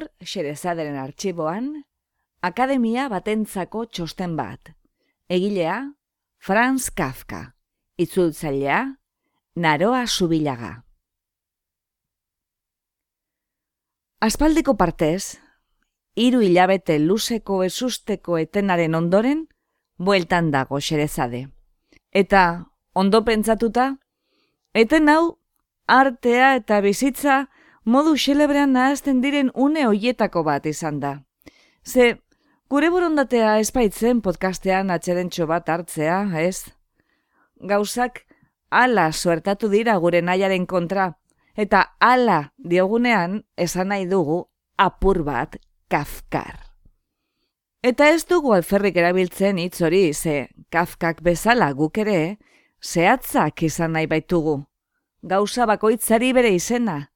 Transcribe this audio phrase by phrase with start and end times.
[0.00, 1.84] Gaur, xerezaderen artxiboan,
[2.40, 4.72] Akademia batentzako txosten bat.
[5.28, 5.92] Egilea,
[6.38, 7.54] Franz Kafka.
[8.00, 8.78] Itzultzailea,
[9.56, 10.70] Naroa Subilaga.
[14.20, 15.36] Aspaldiko partez,
[16.16, 19.46] hiru hilabete luzeko ezusteko etenaren ondoren,
[19.98, 21.46] bueltan dago xerezade.
[22.10, 23.98] Eta, ondo pentsatuta,
[24.72, 25.36] eten hau,
[25.86, 27.50] artea eta bizitza,
[27.90, 31.12] modu xelebrean nahazten diren une hoietako bat izan da.
[31.84, 32.20] Ze,
[32.70, 36.70] gure borondatea espaitzen podcastean atxeden bat hartzea, ez?
[37.60, 38.26] Gauzak,
[38.70, 41.18] ala suertatu dira gure nahiaren kontra,
[41.56, 45.56] eta ala diogunean esan nahi dugu apur bat
[45.88, 46.70] kafkar.
[47.82, 52.38] Eta ez dugu alferrik erabiltzen hitz hori, ze kafkak bezala guk ere,
[52.82, 54.66] zehatzak izan nahi baitugu.
[55.22, 57.09] Gauza bakoitzari bere izena,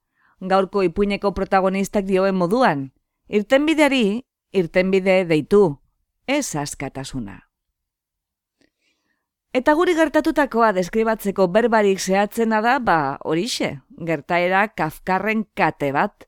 [0.49, 2.93] gaurko ipuineko protagonistak dioen moduan,
[3.29, 5.81] irtenbideari, irtenbide deitu,
[6.27, 7.41] ez askatasuna.
[9.55, 16.27] Eta guri gertatutakoa deskribatzeko berbarik zehatzena da, ba, horixe, gertaera kafkarren kate bat.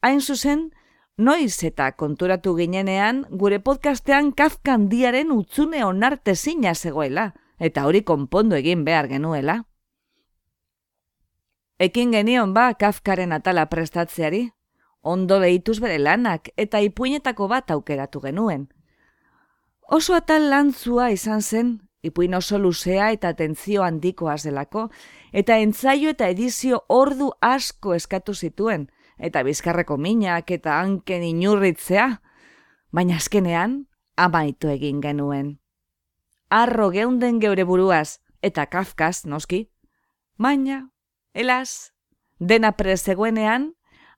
[0.00, 0.70] Hain zuzen,
[1.18, 8.84] noiz eta konturatu ginenean, gure podcastean kafkan diaren utzune onarte zegoela, eta hori konpondo egin
[8.84, 9.64] behar genuela.
[11.78, 14.46] Ekin genion ba Kafkaren atala prestatzeari,
[15.02, 18.68] ondo lehituz bere lanak eta ipuinetako bat aukeratu genuen.
[19.92, 24.88] Oso atal lantzua izan zen, ipuin oso luzea eta tentzio handikoa zelako,
[25.32, 28.88] eta entzaio eta edizio ordu asko eskatu zituen,
[29.18, 32.08] eta bizkarreko minak eta hanken inurritzea,
[32.90, 33.82] baina azkenean
[34.16, 35.58] amaitu egin genuen.
[36.48, 39.66] Arro geunden geure buruaz, eta kafkaz, noski,
[40.38, 40.86] baina
[41.36, 41.92] Elas,
[42.40, 43.74] dena prezegoenean,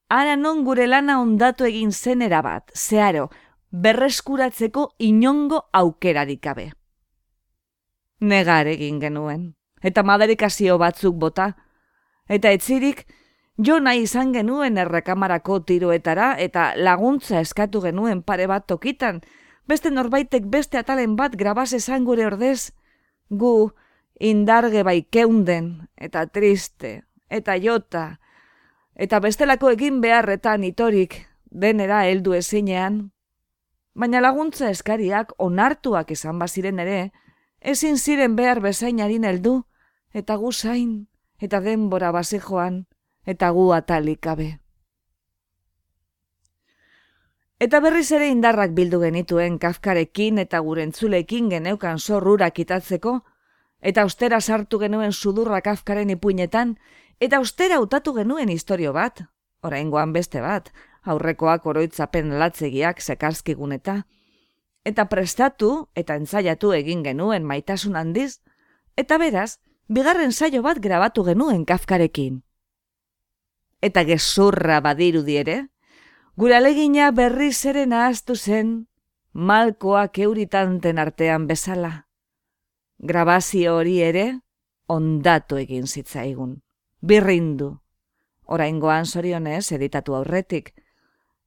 [0.09, 3.29] ara non gure lana ondatu egin zenera bat, zeharo,
[3.71, 6.69] berreskuratzeko inongo aukerarik gabe.
[8.21, 11.49] Negar egin genuen, eta madarikazio batzuk bota,
[12.28, 13.03] eta etzirik,
[13.59, 19.21] jo nahi izan genuen errekamarako tiroetara eta laguntza eskatu genuen pare bat tokitan,
[19.67, 22.71] beste norbaitek beste atalen bat grabaz esan gure ordez,
[23.28, 23.73] gu
[24.19, 28.19] indarge bai keunden eta triste, eta jota,
[28.94, 33.11] eta bestelako egin beharretan itorik denera heldu ezinean,
[33.94, 37.11] baina laguntza eskariak onartuak izan baziren ere,
[37.61, 39.62] ezin ziren behar bezainarin heldu,
[40.12, 41.09] eta gu zain,
[41.41, 42.87] eta denbora base joan,
[43.27, 44.59] eta gu atalikabe.
[47.59, 53.19] Eta berriz ere indarrak bildu genituen kafkarekin eta gure entzulekin geneukan zorrurak itatzeko,
[53.81, 56.77] eta ostera sartu genuen sudurra kafkaren ipuinetan,
[57.19, 59.25] Eta ustera utatu genuen historio bat,
[59.67, 60.71] oraingoan beste bat,
[61.03, 64.03] aurrekoak oroitzapen latzegiak sekarzkigun eta,
[64.87, 68.39] eta prestatu eta entzaiatu egin genuen maitasun handiz,
[68.97, 69.59] eta beraz,
[69.89, 72.45] bigarren saio bat grabatu genuen kafkarekin.
[73.83, 75.59] Eta gezurra badiru diere,
[76.39, 78.87] gure alegina berri zeren ahaztu zen,
[79.33, 82.07] malkoak euritanten artean bezala.
[82.98, 84.27] Grabazio hori ere,
[84.87, 86.59] ondatu egin zitzaigun
[87.00, 87.78] birrindu.
[88.45, 90.72] Oraingoan sorionez editatu aurretik.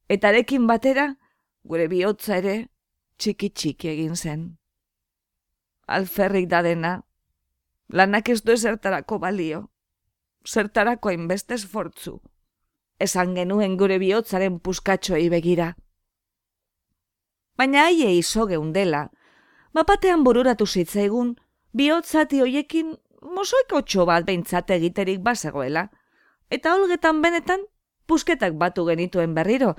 [0.09, 1.15] Eta arekin batera,
[1.63, 2.55] gure bihotza ere,
[3.17, 4.43] txiki txiki egin zen.
[5.87, 6.93] Alferrik da dena,
[7.89, 9.71] lanak ez du ezertarako balio,
[10.47, 12.19] zertarako hainbeste esfortzu.
[13.01, 15.73] Esan genuen gure bihotzaren puskatxoei begira.
[17.57, 19.07] Baina aie izo geundela,
[19.73, 21.35] bapatean bururatu zitzaigun,
[21.73, 25.87] bihotzati hoiekin mosoiko txo bat behintzat egiterik bazegoela.
[26.49, 27.63] Eta holgetan benetan,
[28.05, 29.75] pusketak batu genituen berriro.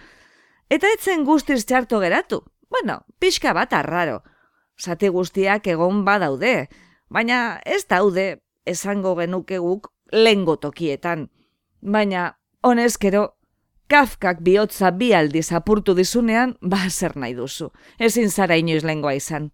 [0.71, 2.43] Eta etzen guztiz txarto geratu.
[2.71, 4.23] Bueno, pixka bat arraro.
[4.81, 6.69] Zati guztiak egon badaude,
[7.13, 11.29] baina ez daude esango genuke guk lengo tokietan.
[11.83, 13.35] Baina, honezkero,
[13.93, 17.67] Kafkak bihotza bi aldiz apurtu dizunean, ba zer nahi duzu,
[17.99, 19.51] ezin zara inoiz lengoa izan.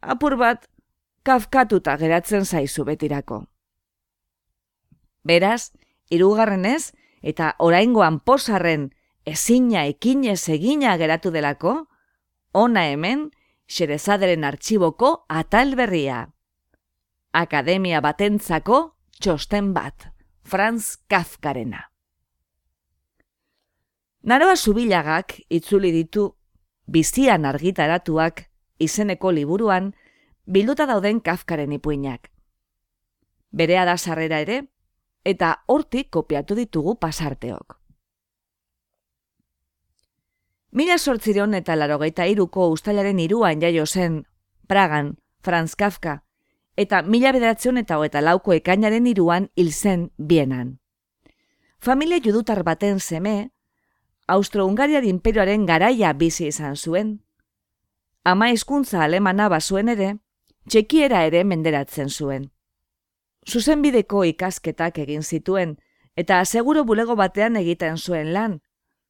[0.00, 0.64] Apur bat,
[1.26, 3.42] kafkatuta geratzen zaizu betirako.
[5.26, 5.72] Beraz,
[6.10, 6.92] irugarrenez,
[7.22, 8.90] eta oraingoan posarren
[9.26, 11.74] ezina ekinez egina geratu delako,
[12.54, 13.26] ona hemen,
[13.66, 16.22] xerezaderen artxiboko atal berria.
[17.34, 18.78] Akademia batentzako
[19.18, 20.06] txosten bat,
[20.46, 21.82] Franz Kafkarena.
[24.26, 26.30] Naroa zubilagak itzuli ditu
[26.86, 28.46] bizian argitaratuak
[28.78, 29.92] izeneko liburuan
[30.46, 32.30] bilduta dauden kafkaren ipuinak.
[33.50, 34.62] Berea da sarrera ere,
[35.24, 37.80] eta hortik kopiatu ditugu pasarteok.
[40.76, 44.26] Mila sortziron eta larogeita iruko ustalaren iruan jaio zen,
[44.68, 46.22] Pragan, Franz Kafka,
[46.76, 50.78] eta mila bederatzen eta hoeta lauko ekainaren iruan hil zen bienan.
[51.78, 53.52] Familia judutar baten seme,
[54.26, 57.20] Austro-Hungariar imperioaren garaia bizi izan zuen.
[58.24, 60.16] Ama hizkuntza alemana bazuen ere,
[60.68, 62.50] txekiera ere menderatzen zuen.
[63.46, 65.76] Zuzenbideko ikasketak egin zituen,
[66.16, 68.60] eta seguro bulego batean egiten zuen lan.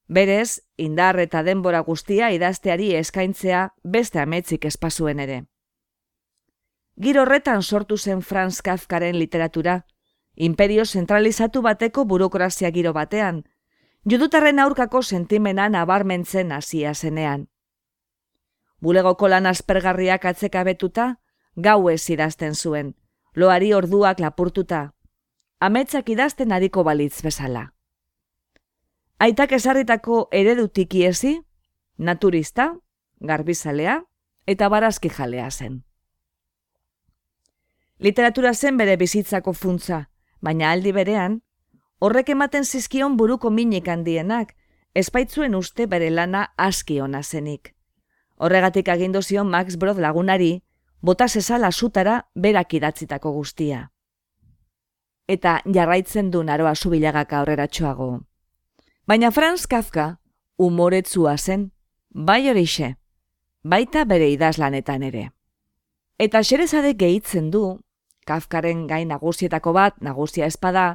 [0.09, 5.45] Berez, indar eta denbora guztia idazteari eskaintzea beste ametzik espazuen ere.
[7.03, 9.85] Giro horretan sortu zen Franz Kafkaren literatura,
[10.37, 13.43] imperio zentralizatu bateko burokrazia giro batean,
[14.05, 17.49] judutarren aurkako sentimena nabarmentzen hasia zenean.
[18.81, 20.63] Bulegoko lan aspergarriak atzeka
[21.57, 22.95] betuta, gau ez idazten zuen,
[23.35, 24.93] loari orduak lapurtuta,
[25.61, 27.73] ametsak idazten ariko balitz bezala.
[29.19, 31.41] Aitak esarritako eredutik iesi,
[31.99, 32.77] naturista,
[33.21, 34.05] garbizalea
[34.47, 35.85] eta barazki jalea zen.
[37.99, 40.11] Literatura zen bere bizitzako funtza,
[40.41, 41.41] baina aldi berean,
[41.99, 44.55] Horrek ematen zizkion buruko minik handienak,
[44.95, 47.75] espaitzuen uste bere lana aski ona zenik.
[48.37, 50.66] Horregatik agindu zion Max Brod lagunari,
[51.07, 53.91] bota zezala zutara berak idatzitako guztia.
[55.31, 58.09] Eta jarraitzen du naroa zubilagak aurrera txoago.
[59.07, 60.07] Baina Franz Kafka,
[60.59, 61.71] umoretzua zen,
[62.11, 62.97] bai horixe,
[63.63, 65.29] baita bere idazlanetan ere.
[66.19, 67.65] Eta xerezade gehitzen du,
[68.27, 70.87] Kafkaren gain nagusietako bat, nagusia espada,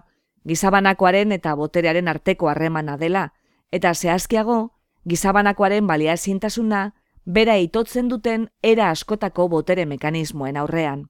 [0.43, 3.29] gizabanakoaren eta boterearen arteko harremana dela,
[3.71, 4.57] eta zehazkiago,
[5.07, 6.89] gizabanakoaren balia ezintasuna,
[7.25, 11.07] bera itotzen duten era askotako botere mekanismoen aurrean.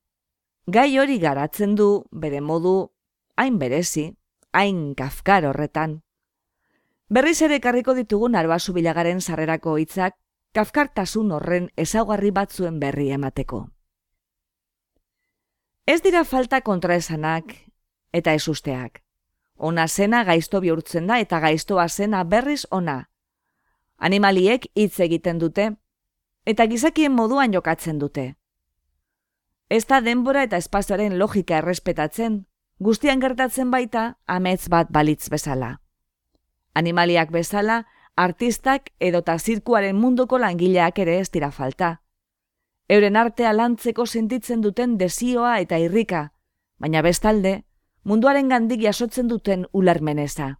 [0.67, 2.91] Gai hori garatzen du, bere modu,
[3.35, 4.11] hain berezi,
[4.53, 6.01] hain kafkar horretan.
[7.09, 10.15] Berriz ere karriko ditugun arbazu bilagaren sarrerako hitzak,
[10.53, 13.67] kafkartasun horren ezaugarri batzuen berri emateko.
[15.87, 17.55] Ez dira falta kontraesanak
[18.13, 19.01] eta ez usteak.
[19.57, 23.09] Ona zena gaizto bihurtzen da eta gaiztoa zena berriz ona.
[23.97, 25.71] Animaliek hitz egiten dute
[26.45, 28.35] eta gizakien moduan jokatzen dute.
[29.69, 32.45] Ez da denbora eta espazioaren logika errespetatzen,
[32.79, 35.79] guztian gertatzen baita amets bat balitz bezala.
[36.73, 37.85] Animaliak bezala,
[38.15, 42.01] artistak edota zirkuaren munduko langileak ere ez dira falta.
[42.89, 46.33] Euren artea lantzeko sentitzen duten desioa eta irrika,
[46.77, 47.63] baina bestalde,
[48.03, 50.57] munduaren gandik jasotzen duten ulermeneza.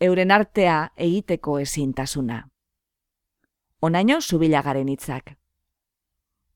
[0.00, 2.48] Euren artea egiteko ezintasuna.
[3.80, 5.36] Onaino zubilagaren hitzak.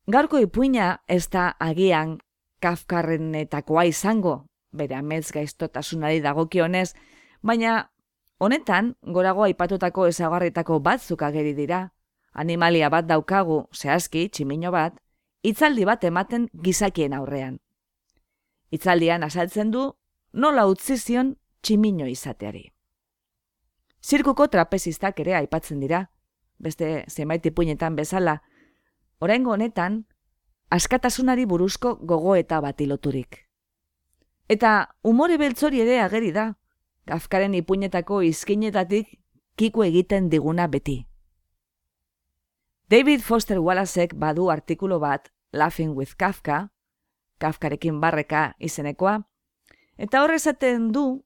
[0.09, 2.19] Garko ipuina ez da agian
[2.61, 6.95] kafkarrenetakoa izango, bere amez gaiztotasunari dagokionez,
[7.43, 7.91] baina
[8.39, 11.91] honetan gorago aipatutako ezagarritako batzuk ageri dira.
[12.33, 14.95] Animalia bat daukagu, zehazki, tximino bat,
[15.43, 17.59] hitzaldi bat ematen gizakien aurrean.
[18.71, 19.83] Itzaldian azaltzen du
[20.33, 22.71] nola utzi zion tximino izateari.
[24.01, 26.07] Zirkuko trapezistak ere aipatzen dira,
[26.61, 28.43] beste zenbait ipuinetan bezala,
[29.21, 30.05] oraingo honetan
[30.71, 33.47] askatasunari buruzko gogo eta batiloturik.
[34.49, 36.55] Eta umore beltzori ere ageri da,
[37.11, 39.17] Kafkaren ipuinetako izkinetatik
[39.57, 41.07] kiku egiten diguna beti.
[42.91, 46.71] David Foster Wallacek badu artikulu bat Laughing with Kafka,
[47.39, 49.21] Kafkarekin barreka izenekoa,
[49.99, 51.25] eta horre esaten du,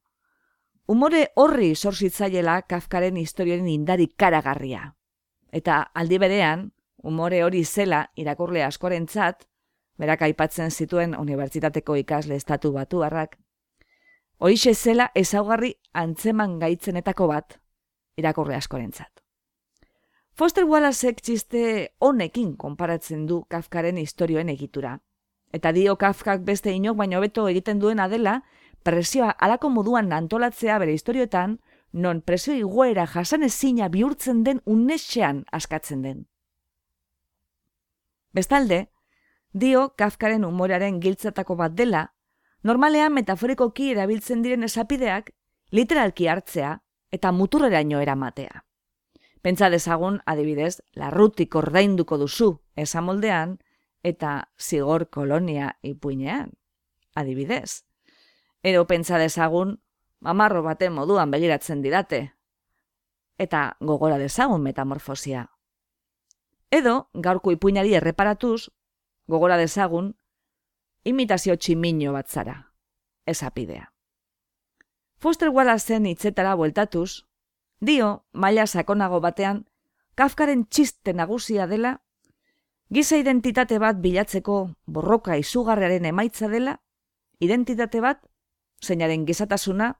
[0.88, 4.94] umore horri sorsitzaiela Kafkaren historioen indari karagarria.
[5.54, 6.68] Eta aldi berean,
[7.02, 9.46] umore hori zela irakurle askorentzat,
[9.99, 13.38] berak aipatzen zituen unibertsitateko ikasle estatu batu harrak,
[14.44, 17.54] Hoixe zela ezaugarri antzeman gaitzenetako bat
[18.18, 19.23] irakurle askorentzat.
[20.34, 21.62] Foster Wallacek txiste
[22.02, 24.99] honekin konparatzen du Kafkaren historioen egitura,
[25.54, 28.40] Eta dio Kafkak beste inok baino beto egiten duena dela,
[28.82, 31.61] presioa alako moduan antolatzea bere historioetan,
[31.94, 36.24] non presio igoera jasan ezina bihurtzen den unetxean askatzen den.
[38.34, 38.88] Bestalde,
[39.52, 42.08] dio Kafkaren umorearen giltzatako bat dela,
[42.66, 45.30] normalean metaforikoki erabiltzen diren esapideak
[45.70, 46.80] literalki hartzea
[47.14, 48.64] eta muturreraino eramatea.
[49.40, 53.60] Pentsa dezagun, adibidez, larrutik ordainduko duzu esamoldean
[54.02, 56.50] eta zigor kolonia ipuinean,
[57.14, 57.84] adibidez.
[58.64, 59.78] Ero pentsa dezagun,
[60.24, 62.34] mamarro baten moduan begiratzen didate.
[63.38, 65.50] Eta gogora dezagun metamorfosia.
[66.70, 68.70] Edo, gaurko ipuinari erreparatuz,
[69.28, 70.14] gogora dezagun,
[71.04, 72.56] imitazio tximino bat zara,
[73.26, 73.90] ezapidea.
[75.20, 77.24] Foster Wallaceen hitzetara bueltatuz,
[77.80, 79.64] dio, maila sakonago batean,
[80.14, 81.96] Kafkaren txiste nagusia dela,
[82.94, 86.76] giza identitate bat bilatzeko borroka izugarrearen emaitza dela,
[87.42, 88.20] identitate bat,
[88.78, 89.96] zeinaren gizatasuna,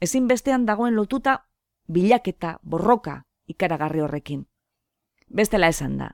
[0.00, 1.48] ezinbestean dagoen lotuta
[1.92, 4.46] bilaketa borroka ikaragarri horrekin.
[5.28, 6.10] Bestela esan da.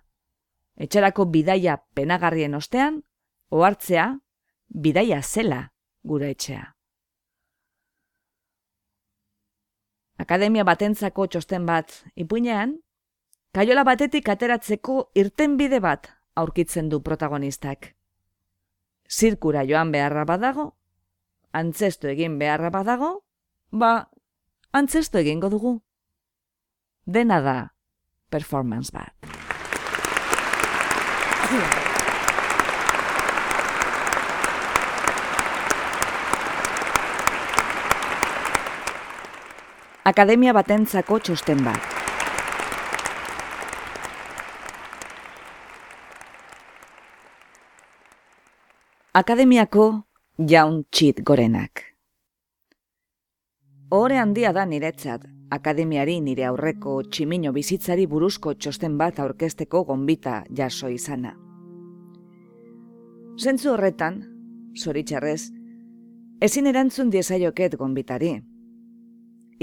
[0.76, 3.02] Etxerako bidaia penagarrien ostean,
[3.50, 4.06] ohartzea
[4.68, 5.72] bidaia zela
[6.02, 6.74] gure etxea.
[10.18, 12.78] Akademia batentzako txosten bat ipuinean,
[13.54, 17.94] kaiola batetik ateratzeko irtenbide bat aurkitzen du protagonistak.
[19.10, 20.76] Zirkura joan beharra badago,
[21.52, 23.23] antzestu egin beharra badago,
[23.74, 24.08] ba,
[24.72, 25.74] antzestu egingo dugu.
[27.04, 27.56] Dena da,
[28.30, 29.12] performance bat.
[40.04, 41.90] Akademia batentzako txosten bat.
[49.14, 49.88] Akademiako
[50.38, 51.93] jaun txit gorenak.
[53.94, 55.22] Hore handia da niretzat,
[55.54, 61.30] akademiari nire aurreko tximino bizitzari buruzko txosten bat aurkezteko gonbita jaso izana.
[63.38, 64.16] Zentzu horretan,
[64.74, 65.52] zoritxarrez,
[66.42, 68.32] ezin erantzun diezaioket gonbitari.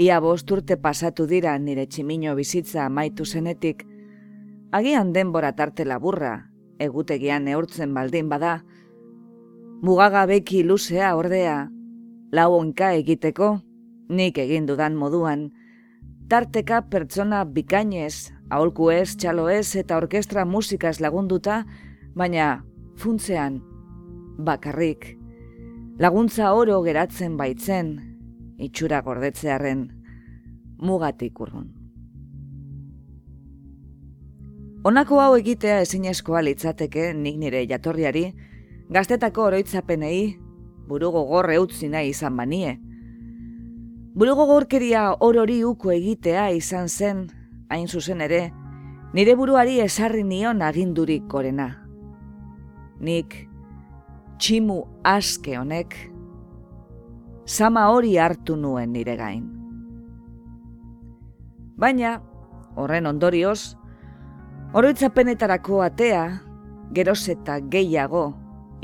[0.00, 3.84] Ia bost urte pasatu dira nire tximino bizitza amaitu zenetik,
[4.72, 6.32] agian denbora tarte laburra,
[6.80, 8.54] egutegian neurtzen baldin bada,
[9.84, 11.58] mugagabeki luzea ordea,
[12.32, 13.50] lau onka egiteko,
[14.12, 15.50] nik egin dudan moduan,
[16.28, 21.64] tarteka pertsona bikainez, aholku ez, txalo eta orkestra musikaz lagunduta,
[22.14, 22.64] baina
[22.96, 23.60] funtzean,
[24.38, 25.16] bakarrik,
[25.98, 27.98] laguntza oro geratzen baitzen,
[28.58, 29.88] itxura gordetzearen,
[30.78, 31.72] mugatik urrun.
[34.84, 38.32] Honako hau egitea ezinezkoa litzateke nik nire jatorriari,
[38.90, 40.38] gaztetako oroitzapenei,
[40.88, 42.78] burugo gorre utzi nahi izan banie,
[44.12, 47.22] Burugo gorkeria orori uko egitea izan zen,
[47.72, 48.50] hain zuzen ere,
[49.16, 51.70] nire buruari esarri nion agindurik korena.
[53.00, 53.32] Nik,
[54.36, 54.76] tximu
[55.08, 55.96] aske honek,
[57.46, 59.46] sama hori hartu nuen nire gain.
[61.80, 62.18] Baina,
[62.76, 63.78] horren ondorioz,
[64.76, 66.26] oroitzapenetarako atea,
[66.92, 68.26] geroz eta gehiago,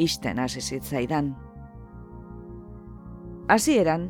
[0.01, 1.35] isten hasi zitzaidan.
[3.53, 4.09] Hasieran,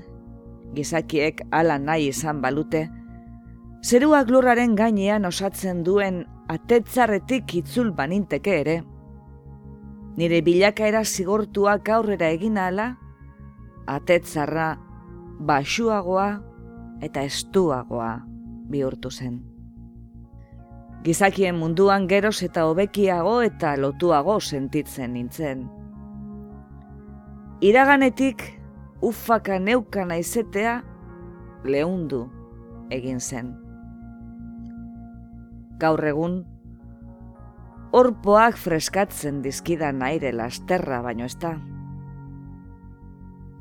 [0.75, 2.89] gizakiek ala nahi izan balute,
[3.83, 8.79] zeruak lurraren gainean osatzen duen atetzarretik itzul baninteke ere.
[10.19, 12.97] Nire bilakaera zigortuak aurrera egin ala,
[13.87, 14.73] atetzarra
[15.39, 16.31] basuagoa
[17.03, 18.11] eta estuagoa
[18.69, 19.39] bihurtu zen.
[21.07, 25.69] Gizakien munduan geroz eta hobekiago eta lotuago sentitzen nintzen.
[27.63, 28.43] Iraganetik
[29.03, 30.83] ufaka neuka naizetea
[31.65, 32.27] lehundu
[32.91, 33.53] egin zen.
[35.79, 36.39] Gaur egun,
[37.93, 41.55] orpoak freskatzen dizkidan aire lasterra baino ez da.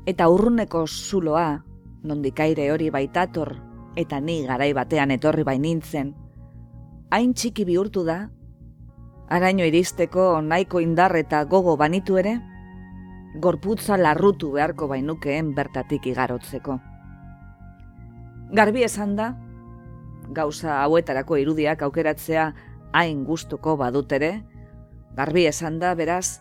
[0.08, 1.60] Eta urruneko zuloa,
[2.02, 3.54] nondik aire hori baitator,
[3.96, 6.14] eta ni garai batean etorri bainintzen,
[7.10, 8.28] hain txiki bihurtu da,
[9.28, 12.38] araino iristeko nahiko indar eta gogo banitu ere,
[13.36, 16.78] gorputza larrutu beharko bainukeen bertatik igarotzeko.
[18.56, 19.34] Garbi esan da,
[20.32, 22.52] gauza hauetarako irudiak aukeratzea
[22.96, 24.32] hain gustuko badut ere,
[25.16, 26.40] garbi esan da, beraz,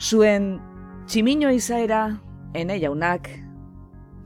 [0.00, 0.56] zuen
[1.06, 2.18] tximino izaera,
[2.54, 3.28] ene jaunak,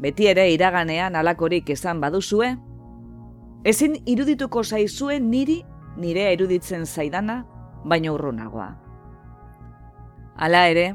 [0.01, 2.55] beti ere iraganean alakorik esan baduzue,
[3.67, 5.63] ezin irudituko zaizuen niri,
[5.99, 7.43] nire iruditzen zaidana,
[7.85, 8.69] baina urrunagoa.
[10.37, 10.91] Hala ere,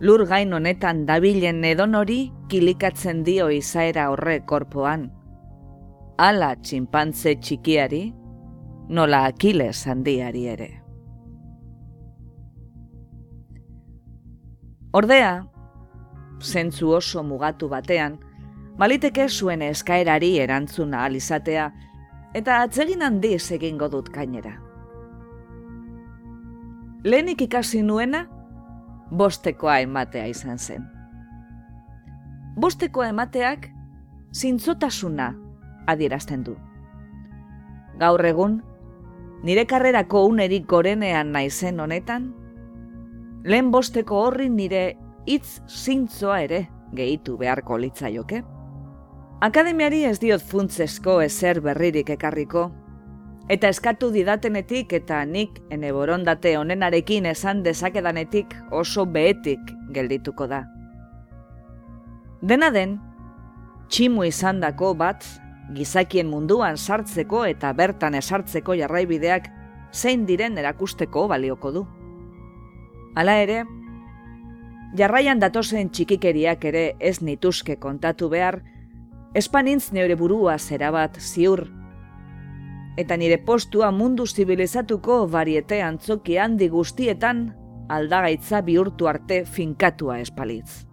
[0.00, 5.10] Lur gain honetan dabilen edon hori kilikatzen dio izaera horre korpoan.
[6.16, 8.06] Ala txinpantze txikiari,
[8.88, 10.70] nola akiles handiari ere.
[14.96, 15.34] Ordea,
[16.40, 18.16] zentzu oso mugatu batean,
[18.80, 21.68] baliteke zuen eskaerari erantzuna alizatea,
[22.34, 24.56] eta atzegin handiz egingo dut gainera.
[27.04, 28.26] Lehenik ikasi nuena,
[29.10, 30.86] bostekoa ematea izan zen.
[32.60, 33.68] Bostekoa emateak,
[34.34, 35.32] zintzotasuna
[35.86, 36.56] adierazten du.
[38.00, 38.60] Gaur egun,
[39.42, 42.30] nire karrerako unerik gorenean naizen honetan,
[43.44, 44.84] lehen bosteko horri nire
[45.26, 48.42] hitz zintzoa ere gehitu beharko litzaioke.
[49.40, 52.68] Akademiari ez diot funtzesko ezer berririk ekarriko,
[53.50, 60.60] eta eskatu didatenetik eta nik ene borondate onenarekin esan dezakedanetik oso behetik geldituko da.
[62.40, 62.94] Dena den,
[63.90, 65.26] tximu izandako bat,
[65.74, 69.50] gizakien munduan sartzeko eta bertan esartzeko jarraibideak
[69.92, 71.84] zein diren erakusteko balioko du.
[73.18, 73.64] Hala ere,
[74.94, 78.62] jarraian datozen txikikeriak ere ez nituzke kontatu behar,
[79.34, 81.66] espanintz neure burua zera bat ziur
[83.00, 87.46] eta nire postua mundu zibilizatuko variete antzoki handi guztietan
[87.88, 90.84] aldagaitza bihurtu arte finkatua espalitz.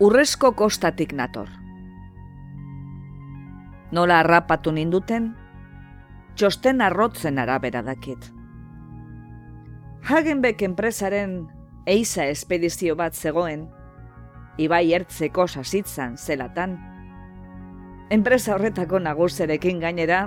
[0.00, 1.50] Urrezko kostatik nator.
[3.92, 5.32] Nola harrapatu ninduten,
[6.38, 8.30] txosten arrotzen arabera dakit.
[10.08, 11.34] Hagenbeck enpresaren
[11.90, 13.66] eiza espedizio bat zegoen,
[14.56, 16.78] ibai ertzeko sasitzan zelatan,
[18.10, 20.24] enpresa horretako naguserekin gainera,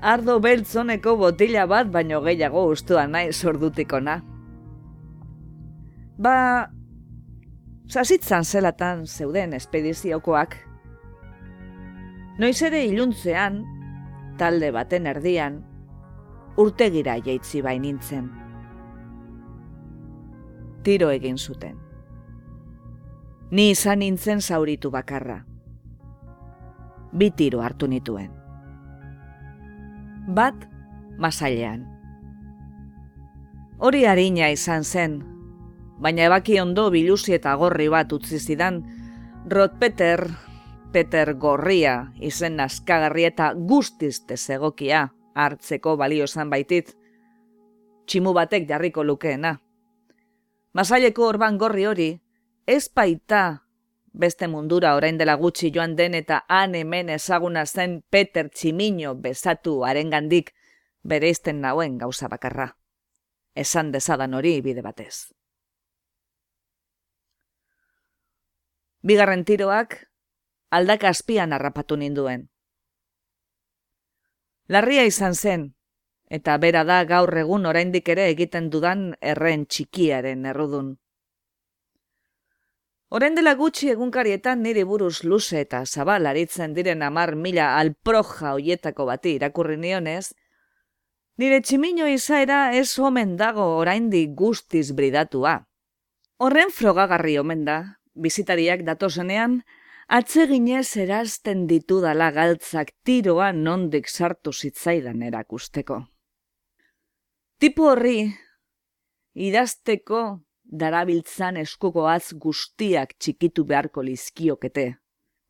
[0.00, 4.20] ardo beltzoneko botila bat baino gehiago ustua nahi sordutikona.
[6.18, 6.36] Ba,
[7.88, 10.58] sasitzan zelatan zeuden espediziokoak.
[12.38, 13.62] Noiz ere iluntzean,
[14.36, 15.62] talde baten erdian,
[16.60, 18.28] urtegira jeitzi bain nintzen.
[20.84, 21.80] Tiro egin zuten.
[23.50, 25.42] Ni izan nintzen zauritu bakarra
[27.12, 28.30] bi tiro hartu nituen.
[30.34, 30.66] Bat,
[31.18, 31.86] masailean.
[33.78, 35.20] Hori harina izan zen,
[36.00, 38.82] baina ebaki ondo bilusi eta gorri bat utzi zidan,
[39.46, 40.24] Rod Peter,
[40.92, 46.94] Peter Gorria izen naskagarri eta guztiz dezegokia hartzeko balio zan baitit,
[48.06, 49.58] tximu batek jarriko lukeena.
[50.74, 52.08] Masaileko orban gorri hori,
[52.66, 53.65] ez baita
[54.16, 59.84] beste mundura orain dela gutxi joan den eta han hemen ezaguna zen Peter Tximino bezatu
[59.84, 60.54] arengandik
[61.02, 62.70] bere izten nauen gauza bakarra.
[63.54, 65.32] Esan dezadan hori bide batez.
[69.06, 70.00] Bigarren tiroak
[70.70, 72.48] aldak azpian harrapatu ninduen.
[74.68, 75.66] Larria izan zen,
[76.28, 80.96] eta bera da gaur egun oraindik ere egiten dudan erren txikiaren errudun.
[83.08, 89.06] Horen dela gutxi egunkarietan nire buruz luze eta zabal aritzen diren amar mila alproja hoietako
[89.06, 90.32] bati irakurri nionez,
[91.38, 95.60] nire tximino izaera ez omen dago oraindi guztiz bridatua.
[96.42, 97.76] Horren frogagarri omen da,
[98.14, 99.60] bizitariak datosenean,
[100.08, 106.00] atseginez erazten ditu dala galtzak tiroa nondik sartu zitzaidan erakusteko.
[107.62, 108.18] Tipo horri,
[109.32, 110.24] idazteko
[110.66, 114.86] darabiltzan eskugoaz guztiak txikitu beharko lizkiokete,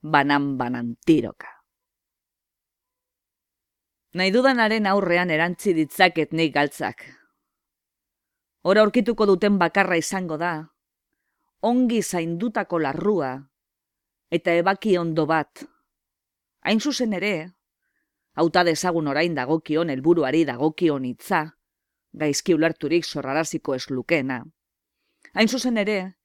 [0.03, 1.49] banan-banan tiroka.
[4.17, 7.03] Nahi dudanaren aurrean erantzi ditzaket nik galtzak.
[8.65, 10.55] Hora aurkituko duten bakarra izango da,
[11.63, 13.35] ongi zaindutako larrua,
[14.31, 15.65] eta ebaki ondo bat.
[16.67, 17.35] Hain zuzen ere,
[18.35, 21.45] hauta dezagun orain dagokion helburuari dagokion hitza,
[22.13, 24.43] gaizki ulerturik zorraraziko ez lukena.
[25.37, 26.16] Hain zuzen ere,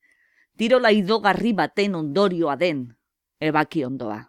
[0.55, 2.85] tiro laido garri baten ondorioa den,
[3.43, 4.19] ebaki ondoa.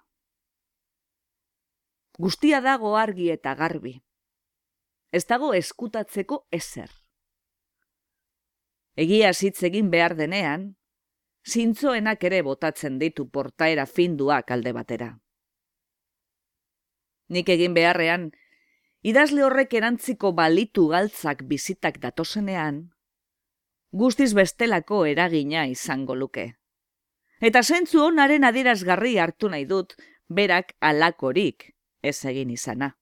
[2.18, 3.94] Guztia dago argi eta garbi.
[5.12, 6.90] Ez dago eskutatzeko ezer.
[8.96, 10.74] Egia hitz egin behar denean,
[11.48, 15.08] zintzoenak ere botatzen ditu portaera finduak alde batera.
[17.28, 18.30] Nik egin beharrean,
[19.02, 22.91] idazle horrek erantziko balitu galtzak bizitak datosenean,
[23.92, 26.48] guztiz bestelako eragina izango luke.
[27.40, 29.94] Eta zentzu honaren adierazgarri hartu nahi dut,
[30.28, 31.70] berak alakorik
[32.02, 32.92] ez egin izana.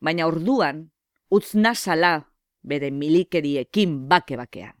[0.00, 0.82] baina orduan
[1.30, 2.12] utz nazala
[2.62, 4.74] bere milikeriekin bake-bakean.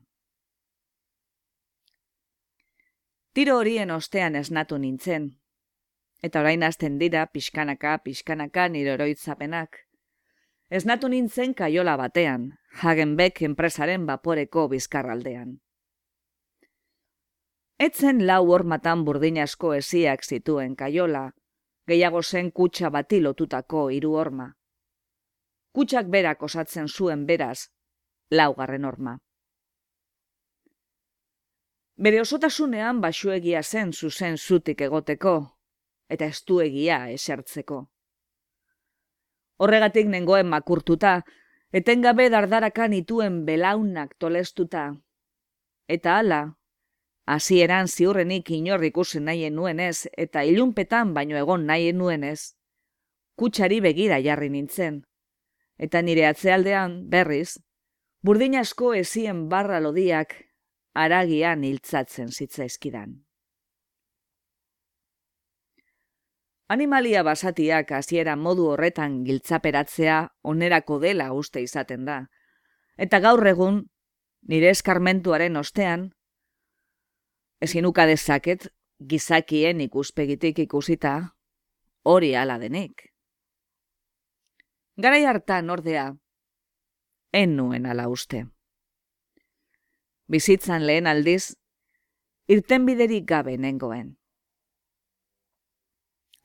[3.32, 5.26] Tiro horien ostean esnatu nintzen,
[6.22, 9.85] eta orain hasten dira pixkanaka, pixkanaka nire oroitzapenak.
[10.70, 12.48] Esnatu nintzen kaiola batean,
[12.82, 15.60] Hagenbeck enpresaren baporeko bizkarraldean.
[17.78, 21.30] Etzen lau hormatan burdin asko esiak zituen kaiola,
[21.86, 24.48] gehiago zen kutsa bati lotutako hiru horma.
[25.72, 27.68] Kutsak berak osatzen zuen beraz,
[28.30, 29.18] laugarren horma.
[31.96, 35.36] Bere osotasunean basuegia zen zuzen zutik egoteko,
[36.10, 37.86] eta estuegia esertzeko.
[39.58, 41.22] Horregatik nengoen makurtuta,
[41.72, 44.92] etengabe dardarakan ituen belaunak tolestuta.
[45.88, 46.40] Eta hala,
[47.26, 52.54] Hasieran ziurrenik inor ikusi nahi nuenez eta ilunpetan baino egon nahi nuenez,
[53.34, 55.00] kutsari begira jarri nintzen.
[55.76, 57.58] Eta nire atzealdean, berriz,
[58.22, 60.38] burdin asko ezien barra lodiak
[60.94, 63.25] aragian hiltzatzen zitzaizkidan.
[66.68, 72.16] Animalia basatiak hasiera modu horretan giltzaperatzea onerako dela uste izaten da.
[72.98, 73.84] Eta gaur egun,
[74.50, 76.08] nire eskarmentuaren ostean,
[77.62, 78.66] ezin uka dezaket
[78.98, 81.14] gizakien ikuspegitik ikusita
[82.02, 83.12] hori ala denik.
[84.96, 86.10] Garai hartan ordea,
[87.32, 88.46] en nuen ala uste.
[90.26, 91.54] Bizitzan lehen aldiz,
[92.48, 94.16] irten biderik gabe nengoen.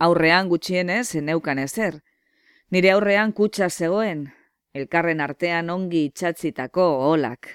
[0.02, 2.00] Aurrean gutxienez eneukan ezer,
[2.74, 4.24] nire aurrean kutsa zegoen,
[4.74, 7.50] elkarren artean ongi itxatzitako olak.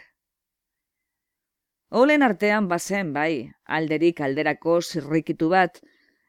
[1.91, 5.81] Olen artean bazen bai, alderik alderako zirrikitu bat,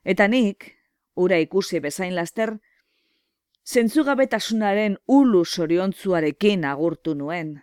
[0.04, 0.72] eta nik,
[1.16, 2.56] ura ikusi bezain laster,
[3.68, 7.60] zentzugabetasunaren ulu soriontzuarekin agurtu nuen,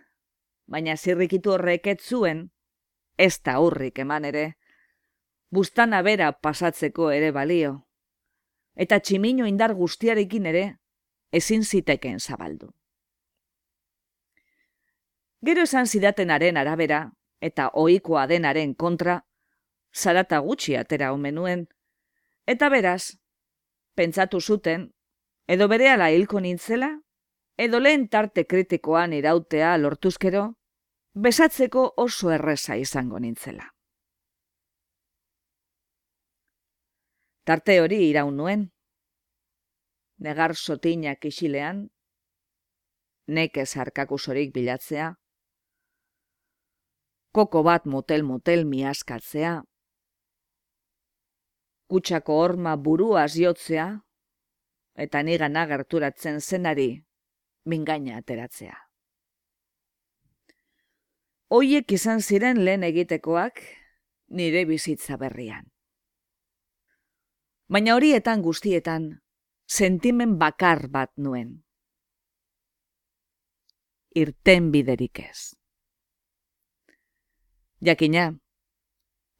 [0.65, 2.45] baina zirrikitu horrek ez zuen,
[3.17, 4.45] ez da hurrik eman ere,
[5.51, 7.81] bustana bera pasatzeko ere balio,
[8.75, 10.65] eta tximino indar guztiarekin ere,
[11.31, 12.71] ezin ziteken zabaldu.
[15.45, 17.11] Gero esan zidatenaren arabera,
[17.41, 19.19] eta ohikoa denaren kontra,
[19.93, 21.67] zarata gutxi atera omenuen,
[22.47, 23.17] eta beraz,
[23.95, 24.89] pentsatu zuten,
[25.47, 26.89] edo bere ala hilko nintzela,
[27.57, 30.47] edo lehen tarte kritikoan irautea lortuzkero,
[31.13, 33.74] besatzeko oso erresa izango nintzela.
[37.45, 38.61] Tarte hori iraun nuen,
[40.25, 41.83] negar sotinak isilean,
[43.37, 45.11] nekez harkakusorik bilatzea,
[47.37, 49.59] koko bat motel-motel miaskatzea,
[51.85, 53.85] kutsako horma burua ziotzea,
[55.05, 56.89] eta nigana gerturatzen zenari
[57.69, 58.73] mingaina ateratzea.
[61.53, 63.61] Hoiek izan ziren lehen egitekoak
[64.33, 65.74] nire bizitza berrian.
[67.67, 69.05] Baina horietan guztietan,
[69.65, 71.63] sentimen bakar bat nuen.
[74.13, 75.55] Irten biderik ez.
[77.81, 78.27] Jakina,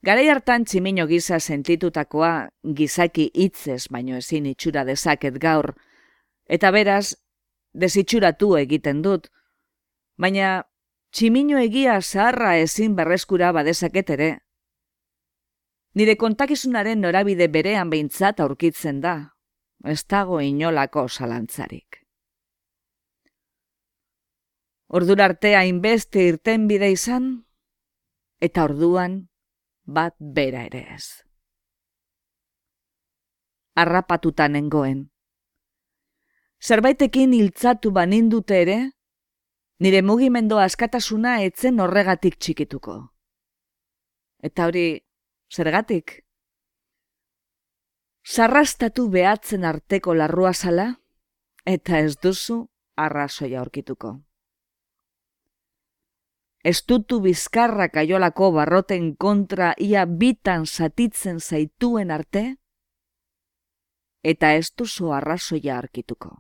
[0.02, 5.76] garai hartan tximino giza sentitutakoa gizaki hitzez baino ezin itxura dezaket gaur,
[6.50, 7.14] eta beraz,
[7.74, 9.30] desitxuratu egiten dut,
[10.18, 10.66] baina
[11.14, 14.32] tximino egia zaharra ezin berreskura badezaket ere.
[15.96, 19.16] Nire kontakizunaren norabide berean behintzat aurkitzen da,
[19.88, 22.02] ez dago inolako salantzarik.
[24.92, 27.30] Ordurartea inbeste irten bide izan,
[28.44, 29.22] eta orduan
[29.86, 31.06] bat bera ere ez.
[33.76, 35.08] Arrapatuta nengoen.
[36.60, 38.78] Zerbaitekin hiltzatu banindute ere,
[39.80, 43.00] nire mugimendo askatasuna etzen horregatik txikituko.
[44.44, 44.88] Eta hori,
[45.54, 46.22] zergatik?
[48.26, 50.96] Sarrastatu behatzen arteko larrua zala,
[51.66, 52.64] eta ez duzu
[52.96, 54.16] arrazoia aurkituko
[56.66, 62.44] estutu bizkarra kaiolako barroten kontra ia bitan satitzen zaituen arte,
[64.26, 66.32] eta ez duzu arrazoia arkituko.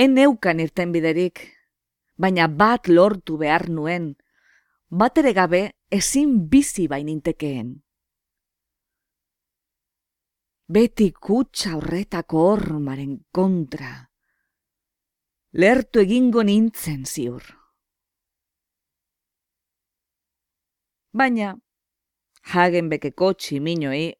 [0.00, 1.42] En neukan irten biderik,
[2.16, 4.14] baina bat lortu behar nuen,
[4.90, 7.70] bat ere gabe ezin bizi bainintekeen.
[10.70, 13.90] Beti kutsa horretako hormaren kontra,
[15.52, 17.42] lertu egingo nintzen ziur.
[21.10, 21.56] Baina,
[22.54, 24.12] hagen bekeko tximinoi,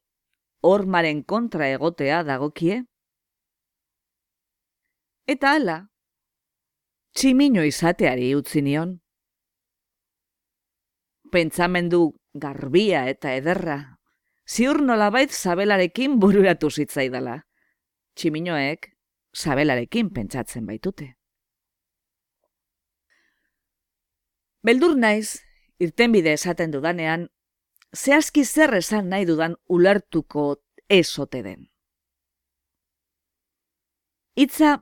[0.67, 2.81] ormaren kontra egotea dagokie,
[5.31, 5.75] Eta hala,
[7.15, 9.00] tximino izateari utzi nion.
[11.31, 13.77] Pentsamendu garbia eta ederra,
[14.47, 17.37] ziur nolabait zabelarekin bururatu zitzaidala.
[18.15, 18.89] Tximinoek
[19.35, 21.13] zabelarekin pentsatzen baitute.
[24.61, 25.41] Beldur naiz,
[25.79, 27.29] irtenbide esaten dudanean,
[27.95, 31.67] zehazki zer esan nahi dudan ulertuko esote den.
[34.35, 34.77] Itza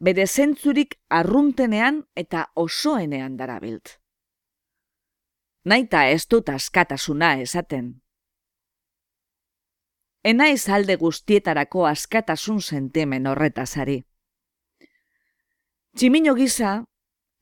[0.00, 4.01] bere zentzurik arruntenean eta osoenean darabilt.
[5.64, 7.92] Naita ez dut askatasuna esaten.
[10.24, 14.00] Enaiz alde guztietarako askatasun sentimen horretazari.
[15.94, 16.72] Tximino gisa,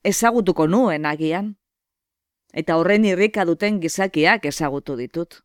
[0.05, 1.55] ezagutuko nuen agian,
[2.53, 5.41] eta horren irrika duten gizakiak ezagutu ditut.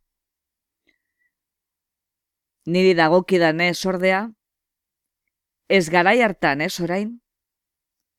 [2.66, 4.22] Niri dagokidan ez ordea,
[5.68, 7.20] ez garai hartan ez orain,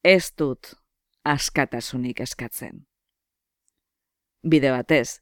[0.04, 0.74] ez dut
[1.24, 2.87] askatasunik eskatzen.
[4.44, 5.20] Bide batez,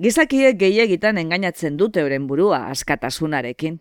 [0.00, 3.80] gizakiek gehiagitan engainatzen dute euren burua askatasunarekin.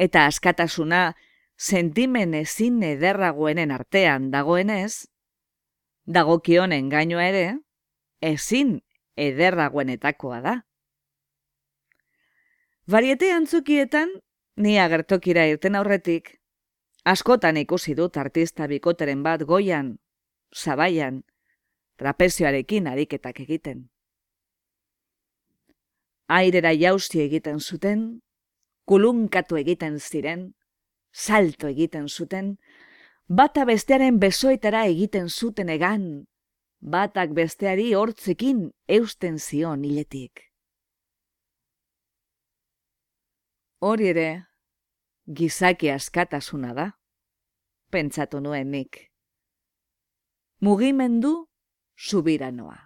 [0.00, 1.12] Eta askatasuna
[1.60, 5.06] sentimen ezin ederragoenen artean dagoenez,
[6.06, 7.46] dagokion engainoa ere,
[8.22, 8.80] ezin
[9.16, 10.54] ederragoenetakoa da.
[12.90, 14.16] Variete antzukietan,
[14.56, 16.40] ni agertokira irten aurretik,
[17.04, 19.98] askotan ikusi dut artista bikoteren bat goian,
[20.56, 21.20] zabaian,
[22.00, 23.84] trapezioarekin ariketak egiten.
[26.32, 28.04] Airera jauzi egiten zuten,
[28.88, 30.46] kulunkatu egiten ziren,
[31.12, 32.54] salto egiten zuten,
[33.28, 36.06] bata bestearen besoetara egiten zuten egan,
[36.80, 40.46] batak besteari hortzekin eusten zion hiletik.
[43.80, 44.28] Hori ere,
[45.26, 46.88] gizaki askatasuna da,
[47.92, 49.04] pentsatu nuen nik.
[50.60, 51.49] Mugimendu
[52.08, 52.78] subiranoa.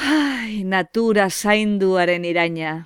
[0.00, 2.76] Ai, natura zainduaren iraina.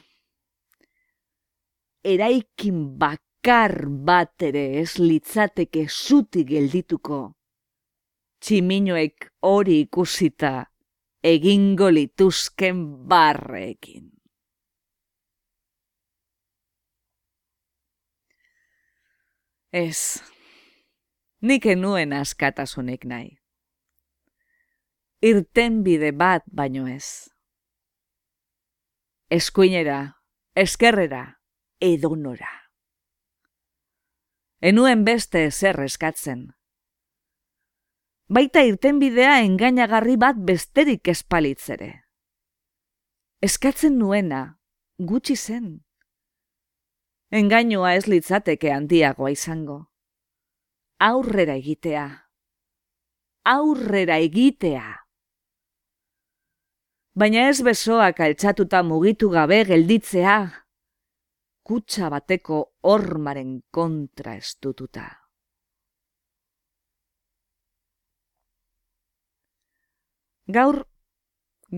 [2.04, 7.34] Eraikin bak bakar bat ere ez litzateke zuti geldituko.
[8.40, 10.64] Tximinoek hori ikusita
[11.22, 14.10] egingo lituzken barrekin.
[19.72, 20.22] Ez,
[21.44, 23.30] nik enuen askatasunik nahi.
[25.24, 27.30] Irten bide bat baino ez.
[29.30, 30.00] Eskuinera,
[30.56, 31.24] eskerrera,
[31.80, 32.64] edonora
[34.64, 36.46] enuen beste ezer eskatzen.
[38.32, 41.90] Baita irtenbidea engainagarri bat besterik espalitzere.
[43.44, 44.56] Eskatzen nuena,
[44.96, 45.66] gutxi zen.
[47.28, 49.82] Engainua ez litzateke handiagoa izango.
[51.04, 52.04] Aurrera egitea.
[53.50, 54.84] Aurrera egitea.
[57.22, 60.36] Baina ez besoak altxatuta mugitu gabe gelditzea,
[61.68, 65.04] kutsa bateko hormaren kontra estututa.
[70.56, 70.80] Gaur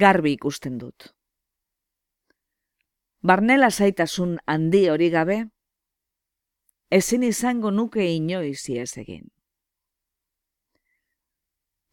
[0.06, 1.10] garbi ikusten dut.
[3.26, 5.42] Barnela zaitasun handi hori gabe,
[6.90, 9.28] ezin izango nuke inoiz ez egin.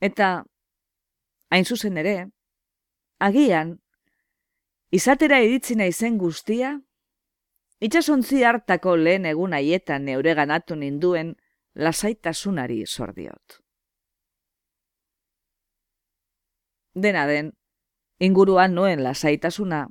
[0.01, 0.43] Eta,
[1.49, 2.29] hain zuzen ere,
[3.19, 3.77] agian,
[4.91, 6.77] izatera iritzina izen guztia,
[7.83, 11.33] Itxasontzi hartako lehen egun haietan neure ganatu ninduen
[11.75, 13.57] lasaitasunari sordiot.
[17.05, 17.49] Dena den,
[18.23, 19.81] inguruan noen lasaitasuna,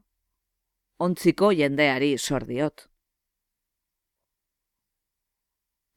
[1.04, 2.86] ontziko jendeari sordiot.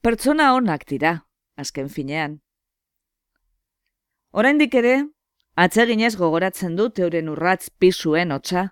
[0.05, 1.11] Pertsona honak dira,
[1.57, 2.33] azken finean.
[4.37, 4.91] Oraindik ere,
[5.63, 8.67] atseginez gogoratzen dut euren urratz pisuen hotza,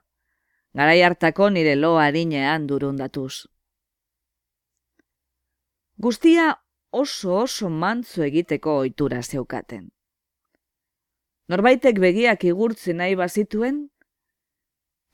[0.77, 3.47] garai hartako nire lo harinean durundatuz.
[5.97, 6.51] Guztia
[7.01, 9.89] oso oso mantzu egiteko ohitura zeukaten.
[11.49, 13.81] Norbaitek begiak igurtzen nahi bazituen,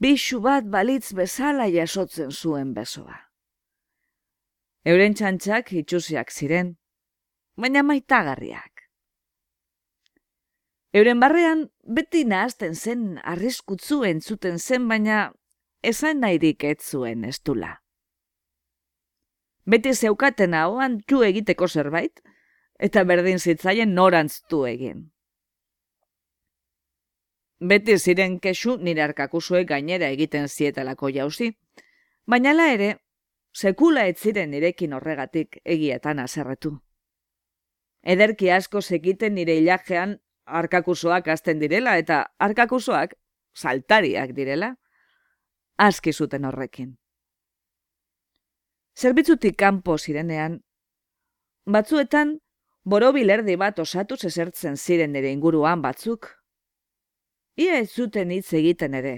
[0.03, 3.28] bixu bat balitz bezala jasotzen zuen besoa.
[4.87, 6.77] Euren txantxak itxusiak ziren,
[7.59, 8.85] baina maitagarriak.
[10.95, 15.33] Euren barrean beti nahazten zen arriskutzu entzuten zen, baina
[15.83, 17.75] esan nahirik ez zuen estula.
[19.69, 22.23] Beti zeukaten hauan txu egiteko zerbait,
[22.79, 25.09] eta berdin zitzaien norantztu egin.
[27.59, 31.51] Beti ziren kesu nire arkakuzuek gainera egiten zietelako jauzi,
[32.25, 32.95] baina ere,
[33.59, 36.77] sekula ez ziren nirekin horregatik egietan azerretu.
[38.13, 40.15] Ederki asko sekiten nire ilajean
[40.59, 43.15] arkakusoak azten direla eta arkakusoak
[43.53, 44.75] saltariak direla,
[45.77, 46.93] aski zuten horrekin.
[48.99, 50.59] Zerbitzutik kanpo zirenean,
[51.65, 52.37] batzuetan
[52.83, 56.31] borobilerdi bat osatu zezertzen ziren nire inguruan batzuk.
[57.59, 59.15] Ia ez zuten hitz egiten ere.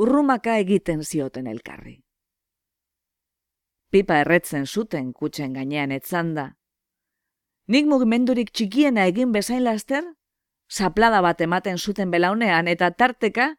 [0.00, 1.98] Urrumaka egiten zioten elkarri.
[3.90, 6.50] Pipa erretzen zuten kutsen gainean etzanda,
[7.70, 10.02] Nik mugimendurik txikiena egin bezain laster,
[10.66, 13.52] zaplada bat ematen zuten belaunean eta tarteka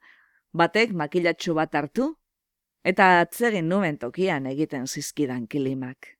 [0.52, 2.10] batek makilatxu bat hartu
[2.84, 6.18] eta atzegin nuen tokian egiten zizkidan kilimak.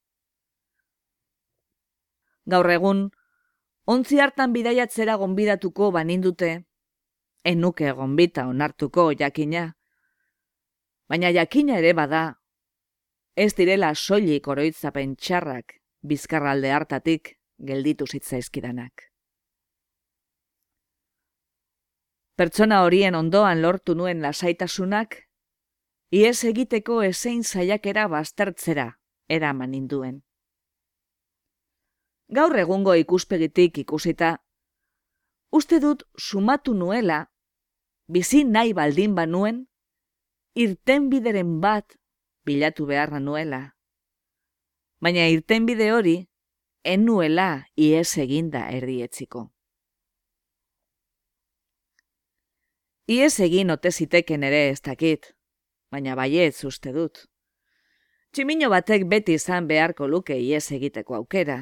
[2.48, 3.10] Gaur egun,
[3.86, 6.54] ontzi hartan bidaiatzera gonbidatuko banindute,
[7.44, 9.66] enuke gonbita onartuko jakina.
[11.12, 12.24] Baina jakina ere bada,
[13.36, 19.12] ez direla soilik oroitzapen txarrak bizkarralde hartatik, gelditu zitzaizkidanak.
[22.36, 25.18] Pertsona horien ondoan lortu nuen lasaitasunak,
[26.12, 28.88] iez egiteko ezein zaiakera baztertzera
[29.30, 30.22] eraman induen.
[32.32, 34.38] Gaur egungo ikuspegitik ikusita,
[35.52, 37.26] uste dut sumatu nuela,
[38.08, 39.66] bizi nahi baldin banuen,
[40.56, 42.01] irtenbideren bat
[42.46, 43.62] bilatu beharra nuela.
[45.02, 46.16] Baina irtenbide hori,
[46.84, 49.50] enuela ies eginda erdietziko.
[53.12, 55.34] Ies egin ote ziteken ere ez dakit,
[55.92, 57.26] baina baietz uste dut.
[58.32, 61.58] Tximino batek beti izan beharko luke ies egiteko aukera.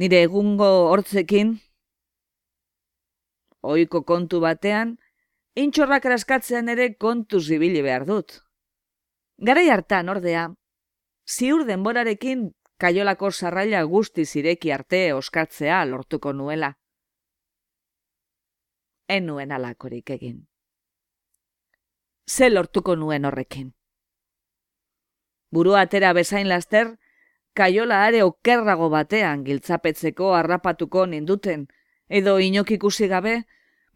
[0.00, 1.58] Nire egungo hortzekin,
[3.60, 4.96] oiko kontu batean,
[5.54, 8.40] intxorrak raskatzean ere kontu zibili behar dut.
[9.38, 10.50] Garai hartan ordea,
[11.26, 16.74] ziur denborarekin kaiolako sarraila guzti zireki arte oskatzea lortuko nuela.
[19.08, 20.46] En nuen alakorik egin.
[22.30, 23.74] Ze lortuko nuen horrekin.
[25.50, 26.92] Burua atera bezain laster,
[27.54, 31.66] kaiola are okerrago batean giltzapetzeko harrapatuko ninduten,
[32.08, 33.42] edo inokikusi gabe,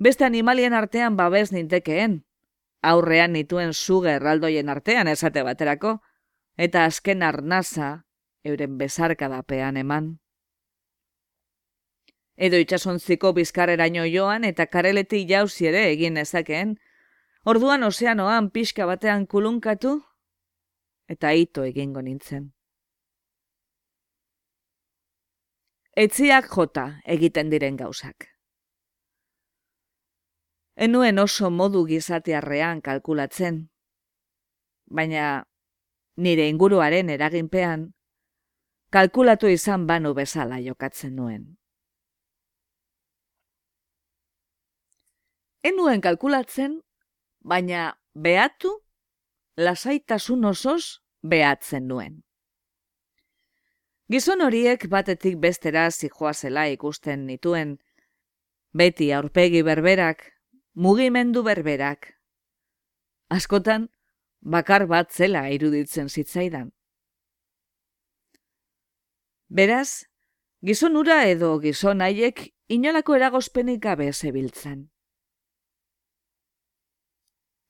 [0.04, 2.18] beste animalien artean babes nintekeen,
[2.82, 5.94] aurrean nituen zuge erraldoien artean esate baterako,
[6.56, 7.88] eta azken arnaza
[8.44, 10.10] euren bezarkadapean eman.
[12.36, 16.76] Edo itxasontziko bizkarreraino joan eta kareleti jauzi ere egin ezakeen,
[17.44, 19.94] orduan ozeanoan pixka batean kulunkatu
[21.08, 22.52] eta ito egingo nintzen.
[25.96, 28.33] Etziak jota egiten diren gauzak.
[30.76, 33.68] Enuen oso modu gizatearrean kalkulatzen,
[34.90, 35.44] baina
[36.16, 37.92] nire inguruaren eraginpean,
[38.90, 41.46] kalkulatu izan banu bezala jokatzen nuen.
[45.62, 46.80] Enuen kalkulatzen,
[47.40, 48.74] baina behatu,
[49.56, 52.20] lasaitasun osoz behatzen nuen.
[54.10, 57.78] Gizon horiek batetik bestera zijoazela ikusten nituen,
[58.74, 60.33] beti aurpegi berberak,
[60.74, 62.14] mugimendu berberak.
[63.30, 63.88] Askotan,
[64.40, 66.72] bakar bat zela iruditzen zitzaidan.
[69.48, 70.06] Beraz,
[70.66, 74.90] gizon ura edo gizon haiek inolako eragozpenik gabe zebiltzen.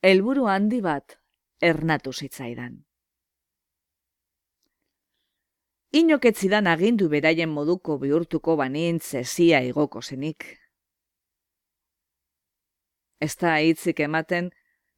[0.02, 1.18] Elburu handi bat
[1.60, 2.82] ernatu zitzaidan.
[5.94, 10.63] Inoketzidan agindu beraien moduko bihurtuko banintz ezia igoko zenik.
[13.20, 14.50] Ez da hitzik ematen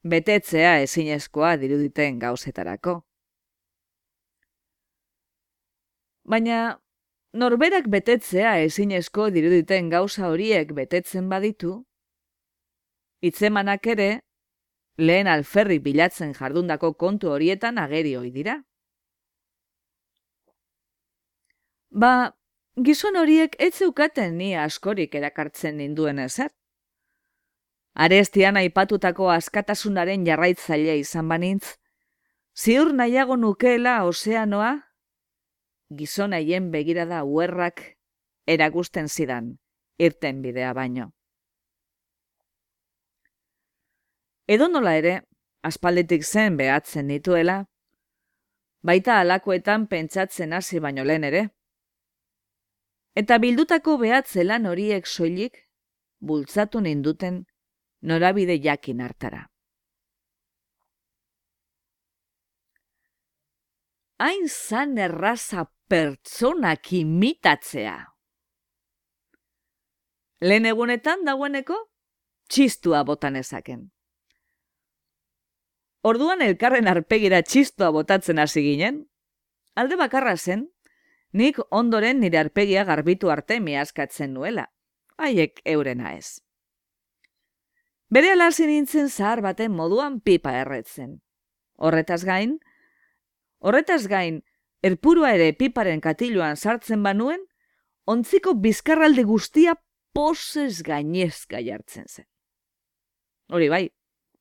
[0.03, 3.01] betetzea ezinezkoa diruditen gauzetarako.
[6.27, 6.79] Baina
[7.33, 11.73] norberak betetzea ezinezko diruditen gauza horiek betetzen baditu,
[13.21, 14.09] hitzemanak ere
[14.97, 18.57] lehen alferri bilatzen jardundako kontu horietan ageri hoi dira.
[22.03, 22.11] Ba,
[22.87, 26.51] gizon horiek ez zeukaten ni askorik erakartzen ninduen ezer.
[27.97, 31.77] Arestian aipatutako askatasunaren jarraitzaile izan banintz,
[32.53, 34.73] ziur nahiago nukeela ozeanoa
[35.97, 37.81] gizon haien begirada uerrak
[38.45, 39.49] eragusten zidan,
[39.97, 41.09] irten bidea baino.
[44.47, 45.15] Edo nola ere,
[45.65, 47.63] aspalditik zen behatzen dituela,
[48.83, 51.47] baita alakoetan pentsatzen hasi baino lehen ere.
[53.17, 55.63] Eta bildutako behatzelan horiek soilik,
[56.21, 57.45] bultzatu ninduten
[58.01, 59.47] norabide jakin hartara.
[64.19, 67.97] hain zan erraza pertsonak imitatzea.
[70.41, 71.77] Lehen egunetan dagoeneko,
[72.49, 73.87] txistua botan ezaken.
[76.05, 79.01] Orduan elkarren arpegira txistua botatzen hasi ginen,
[79.75, 80.67] alde bakarra zen,
[81.33, 84.69] nik ondoren nire arpegia garbitu arte miaskatzen nuela,
[85.17, 86.46] haiek eurena ez.
[88.09, 91.17] Bere alasi nintzen zahar baten moduan pipa erretzen.
[91.75, 92.55] Horretaz gain,
[93.59, 94.39] horretaz gain,
[94.81, 97.43] erpurua ere piparen katiluan sartzen banuen,
[98.07, 99.75] ontziko bizkarralde guztia
[100.15, 102.25] posez gainezka jartzen zen.
[103.51, 103.83] Hori bai,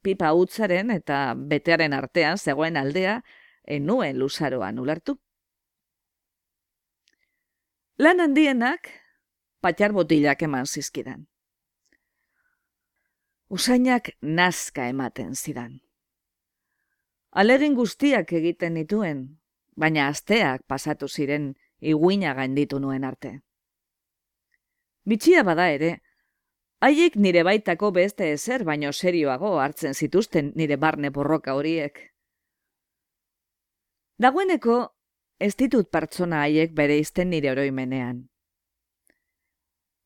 [0.03, 3.21] pipa utzaren eta betearen artean zegoen aldea
[3.67, 5.19] enuen luzaroan ulertu.
[7.99, 8.93] Lan handienak
[9.61, 11.27] patxar botilak eman zizkidan.
[13.49, 15.79] Usainak nazka ematen zidan.
[17.31, 19.21] Alegin guztiak egiten nituen,
[19.79, 23.33] baina asteak pasatu ziren iguina gainditu nuen arte.
[25.07, 25.93] Bitxia bada ere,
[26.83, 32.01] haiek nire baitako beste ezer baino serioago hartzen zituzten nire barne borroka horiek.
[34.19, 34.81] Dagoeneko,
[35.39, 38.25] ez ditut pertsona haiek bere izten nire oroimenean.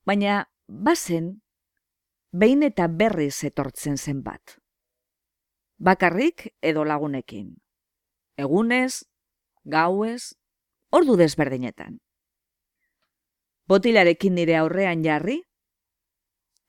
[0.05, 1.39] Baina, bazen,
[2.33, 4.59] behin eta berriz etortzen zen bat.
[5.79, 7.57] Bakarrik edo lagunekin.
[8.37, 9.05] Egunez,
[9.65, 10.37] gauez,
[10.91, 11.99] ordu desberdinetan.
[13.69, 15.41] Botilarekin nire aurrean jarri,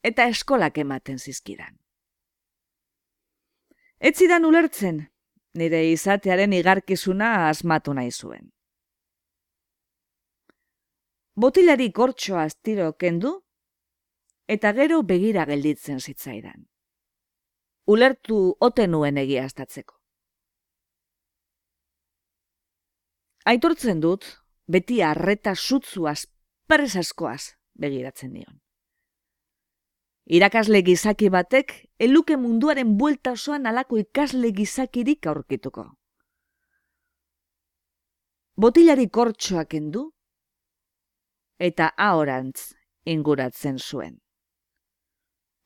[0.03, 1.77] eta eskolak ematen zizkidan.
[3.99, 5.03] Etzidan ulertzen,
[5.53, 8.49] nire izatearen igarkizuna asmatu nahi zuen.
[11.35, 13.41] Botilari kortxoa astiro kendu,
[14.47, 16.67] eta gero begira gelditzen zitzaidan.
[17.87, 19.97] Ulertu ote nuen egiaztatzeko.
[23.45, 24.25] Aitortzen dut,
[24.67, 26.27] beti arreta sutzuaz,
[26.67, 28.59] presaskoaz begiratzen nion.
[30.31, 35.87] Irakasle gizaki batek, eluke munduaren buelta osoan alako ikasle gizakirik aurkituko.
[38.55, 40.11] Botilari kortxoak endu,
[41.57, 42.73] eta ahorantz
[43.05, 44.19] inguratzen zuen.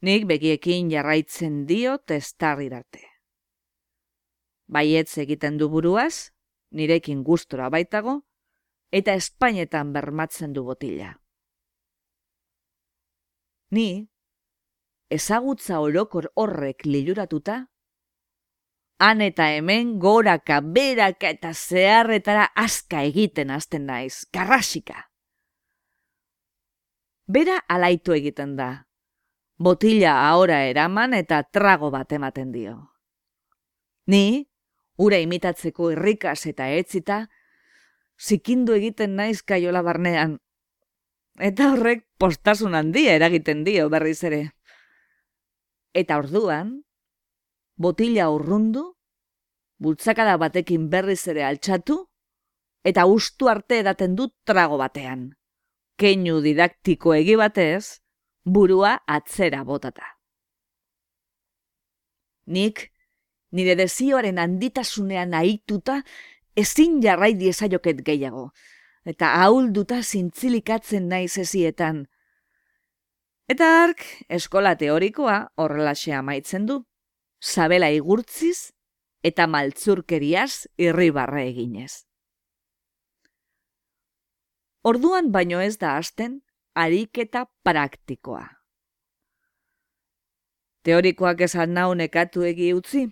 [0.01, 3.01] Nik begiekin jarraitzen dio testarrirarte.
[4.67, 6.31] Baietz egiten du buruaz,
[6.71, 8.19] nirekin gustora baitago,
[8.91, 11.13] eta Espainetan bermatzen du botila.
[13.71, 14.07] Ni,
[15.09, 17.65] ezagutza orokor horrek liluratuta,
[18.99, 25.09] han eta hemen goraka, beraka eta zeharretara aska egiten hasten naiz, karrasika.
[27.27, 28.87] Bera alaitu egiten da,
[29.57, 32.75] botila ahora eraman eta trago bat ematen dio.
[34.07, 34.47] Ni,
[34.97, 37.25] ura imitatzeko irrikas eta etzita,
[38.19, 40.39] zikindu egiten naiz kaiola barnean.
[41.39, 44.41] Eta horrek postasun handia eragiten dio berriz ere.
[45.93, 46.83] Eta orduan,
[47.75, 48.85] botila urrundu,
[49.79, 52.05] bultzakada batekin berriz ere altxatu,
[52.83, 55.33] eta ustu arte edaten dut trago batean.
[55.99, 58.04] Keinu didaktiko egi batez,
[58.45, 60.05] burua atzera botata.
[62.45, 62.91] Nik,
[63.51, 66.01] nire dezioaren handitasunean aituta,
[66.55, 68.51] ezin jarrai diezaioket gehiago,
[69.05, 72.05] eta ahulduta zintzilikatzen naiz ezietan.
[73.49, 76.79] Eta ark, eskola teorikoa horrelaxe amaitzen du,
[77.41, 78.71] sabela igurtziz
[79.25, 82.05] eta maltzurkeriaz irribarra eginez.
[84.85, 86.41] Orduan baino ez da hasten,
[86.75, 88.45] ariketa praktikoa.
[90.83, 93.05] Teorikoak esan nau nekatu egi utzi?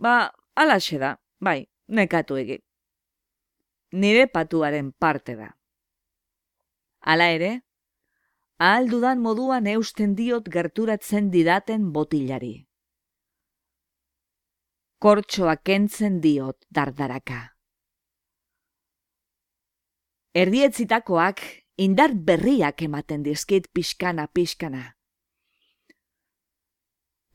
[0.00, 2.60] Ba, alaxe da, bai, nekatu egi.
[3.92, 5.50] Nire patuaren parte da.
[7.00, 7.50] Hala ere,
[8.60, 12.54] ahaldudan moduan eusten diot gerturatzen didaten botilari.
[15.00, 17.40] Kortxoa kentzen diot dardaraka.
[20.36, 21.40] Erdietzitakoak
[21.80, 24.82] indar berriak ematen dizkit pixkana pixkana.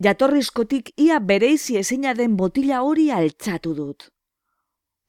[0.06, 4.10] Jatorrizkotik ia bereizi ezina den botila hori altzatu dut.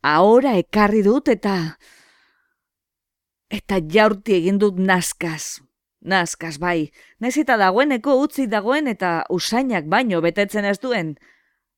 [0.03, 1.77] Ahora ekarri dut eta...
[3.51, 5.61] Eta jaurti egin dut naskaz.
[6.01, 11.17] Naskaz bai, nez eta dagoeneko utzi dagoen eta usainak baino betetzen ez duen.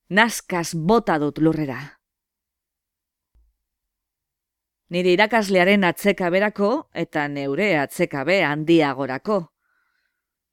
[0.09, 1.97] Naskaz bota dut lurrera
[4.91, 9.41] nire irakaslearen atzeka berako eta neure atzeka be handiagorako.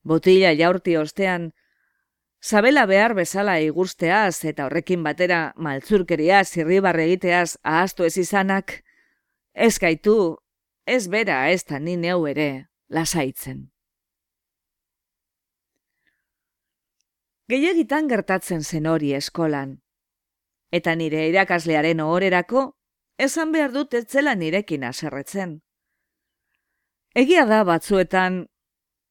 [0.03, 1.51] Botila jaurti ostean,
[2.45, 8.83] Zabela behar bezala igusteaz eta horrekin batera maltzurkeria zirribarre egiteaz ahaztu ez izanak,
[9.55, 10.37] ez gaitu,
[10.85, 13.71] ez bera ez da ni neu ere, lasaitzen.
[17.49, 19.79] Gehiagitan gertatzen zen hori eskolan,
[20.69, 22.67] eta nire irakaslearen ohorerako,
[23.17, 25.61] esan behar dut etzela nirekin aserretzen.
[27.15, 28.45] Egia da batzuetan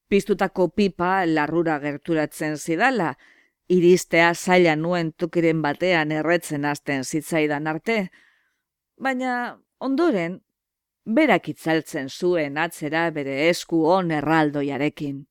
[0.09, 3.15] piztutako pipa larrura gerturatzen zidala,
[3.69, 8.11] iristea zaila nuen tukiren batean erretzen hasten zitzaidan arte,
[9.01, 10.41] baina ondoren,
[11.05, 15.25] berak itzaltzen zuen atzera bere esku on erraldoiarekin.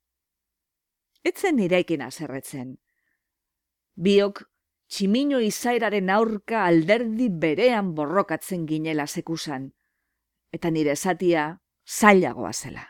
[1.24, 2.76] Etzen nirekin azerretzen.
[3.96, 4.44] Biok,
[4.94, 9.72] tximino izairaren aurka alderdi berean borrokatzen ginela sekusan,
[10.54, 11.46] eta nire esatia
[11.90, 12.84] zailagoa zela.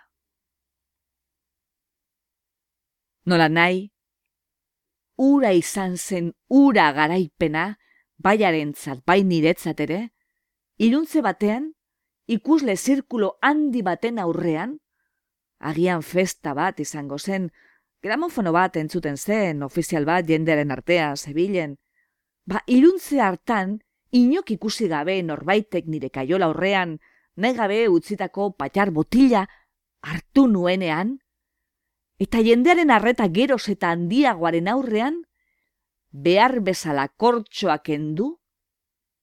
[3.24, 3.86] Nola nahi,
[5.16, 7.78] ura izan zen ura garaipena,
[8.20, 10.02] baiaren zat, bai niretzat ere,
[10.76, 11.70] iruntze batean,
[12.28, 14.76] ikusle zirkulo handi baten aurrean,
[15.60, 17.48] agian festa bat izango zen,
[18.04, 21.78] gramofono bat entzuten zen, ofizial bat jenderen artea, zebilen,
[22.46, 23.80] ba, iruntze hartan,
[24.12, 27.00] inok ikusi gabe norbaitek nire kaiola aurrean,
[27.36, 29.48] negabe utzitako patxar botila
[30.04, 31.18] hartu nuenean,
[32.20, 35.24] eta jendearen arreta geroz eta handiagoaren aurrean,
[36.14, 38.36] behar bezala kortxoak endu,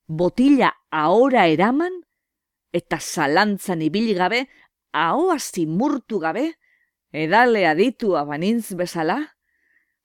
[0.08, 2.00] botila ahora eraman,
[2.72, 4.48] eta zalantzan ibili gabe,
[4.92, 6.54] ahoa zimurtu gabe,
[7.12, 9.20] edale aditu abanintz bezala,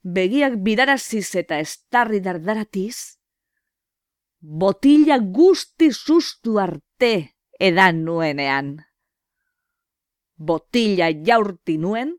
[0.06, 3.18] begiak bidaraziz eta estarri dardaratiz,
[4.40, 7.14] botila guzti sustu arte
[7.60, 8.76] edan nuenean.
[10.38, 12.14] Botila jaurti nuen,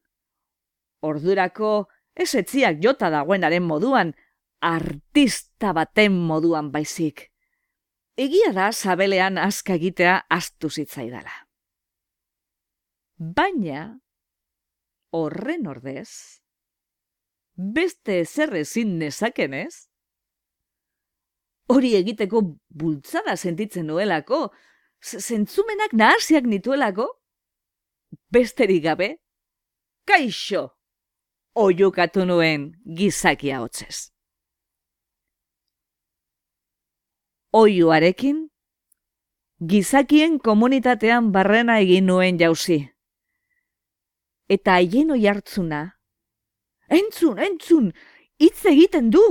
[1.03, 4.14] ordurako ez etziak jota dagoenaren moduan,
[4.61, 7.28] artista baten moduan baizik.
[8.16, 11.34] Egia da sabelean aska egitea astu zitzaidala.
[13.16, 14.01] Baina,
[15.12, 16.41] horren ordez,
[17.57, 19.88] beste zer ezin nezakenez,
[21.72, 24.50] hori egiteko bultzada sentitzen nuelako,
[25.02, 27.09] zentzumenak nahasiak nituelako,
[28.32, 29.16] besterik gabe,
[30.07, 30.76] kaixo!
[31.57, 34.11] oiukatu nuen gizakia hotzez.
[37.57, 38.42] Oiuarekin,
[39.64, 42.82] gizakien komunitatean barrena egin nuen jauzi.
[44.52, 45.95] Eta haien oi hartzuna,
[46.89, 47.91] entzun, entzun,
[48.39, 49.24] hitz egiten du!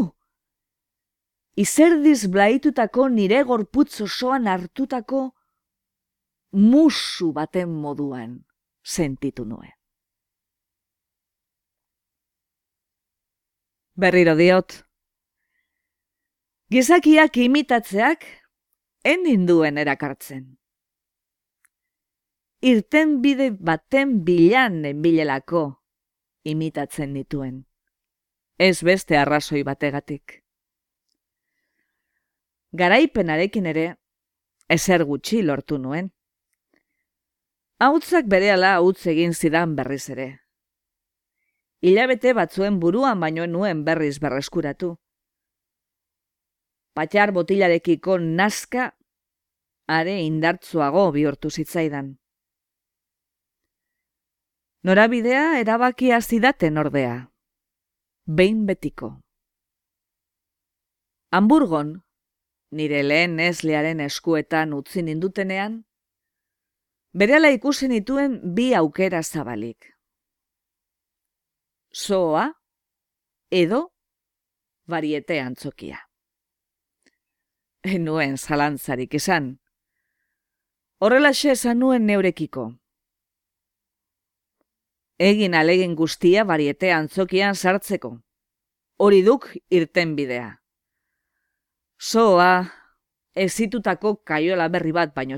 [1.55, 5.29] Izerdiz blaitutako nire gorputz osoan hartutako
[6.51, 8.35] musu baten moduan
[8.83, 9.75] sentitu nuen.
[13.95, 14.83] berriro diot.
[16.71, 18.25] Gizakiak imitatzeak
[19.05, 20.45] endin duen erakartzen.
[22.65, 25.65] Irten bide baten bilan enbilelako
[26.45, 27.65] imitatzen dituen.
[28.57, 30.39] Ez beste arrazoi bategatik.
[32.71, 33.85] Garaipenarekin ere,
[34.69, 36.13] ezer gutxi lortu nuen.
[37.79, 40.29] Hautzak berehala utz egin zidan berriz ere
[41.85, 44.95] hilabete batzuen buruan baino nuen berriz berreskuratu.
[46.97, 48.87] Patxar botilarekiko nazka
[49.97, 52.15] are indartzuago bihurtu zitzaidan.
[54.85, 57.15] Norabidea erabakia zidaten ordea.
[58.25, 59.09] Behin betiko.
[61.33, 62.03] Hamburgon,
[62.71, 65.81] nire lehen eslearen eskuetan utzi nindutenean,
[67.17, 69.95] berela ikusi nituen bi aukera zabalik
[71.95, 72.45] soa
[73.49, 73.93] edo
[74.85, 75.99] bariete antzokia.
[77.83, 79.53] Enuen zalantzarik esan.
[80.99, 82.73] Horrela esan nuen neurekiko.
[85.17, 88.17] Egin alegin guztia bariete antzokian sartzeko.
[88.99, 90.49] Hori duk irten bidea.
[91.97, 92.65] Soa
[93.35, 95.37] ezitutako kaiola berri bat baino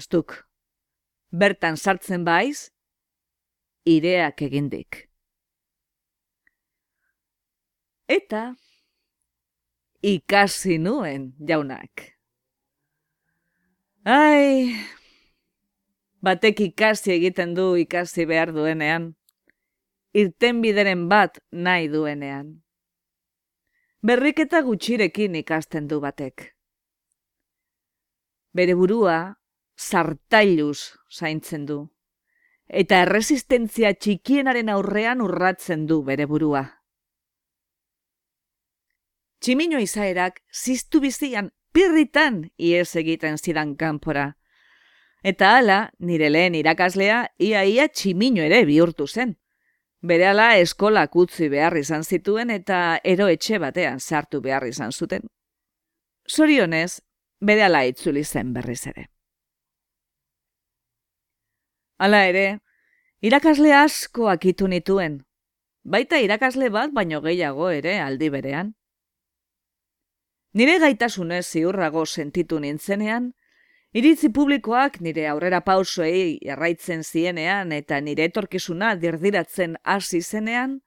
[1.31, 2.71] Bertan sartzen baiz,
[3.85, 5.09] ireak egindik.
[8.07, 8.55] Eta
[10.01, 12.13] ikasi nuen jaunak.
[14.05, 14.71] Ai,
[16.23, 19.11] batek ikasi egiten du ikasi behar duenean.
[20.17, 22.47] Irten bideren bat nahi duenean.
[24.01, 26.55] Berriketa gutxirekin ikasten du batek.
[28.57, 29.17] Bere burua
[29.77, 31.77] zartailuz zaintzen du.
[32.67, 36.65] Eta erresistentzia txikienaren aurrean urratzen du bere burua.
[39.37, 44.31] Tximino izaerak ziztu bizian pirritan ies egiten zidan kanpora.
[45.21, 49.37] Eta hala, nire lehen irakaslea, ia-ia tximino ere bihurtu zen.
[50.01, 55.25] Berehala eskola kutzi behar izan zituen eta eroetxe batean sartu behar izan zuten.
[56.27, 57.01] Sorionez,
[57.41, 59.07] berehala itzuli zen berriz ere.
[61.97, 62.59] Hala ere,
[63.21, 65.23] irakasle asko akitu nituen,
[65.83, 68.75] baita irakasle bat baino gehiago ere aldi berean.
[70.53, 73.31] Nire gaitasunez ziurrago sentitu nintzenean,
[73.95, 80.81] Iritzi publikoak nire aurrera pausoei erraitzen zienean eta nire etorkizuna dirdiratzen hasi zenean,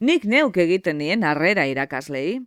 [0.00, 2.40] nik neuk egiten nien harrera irakaslei.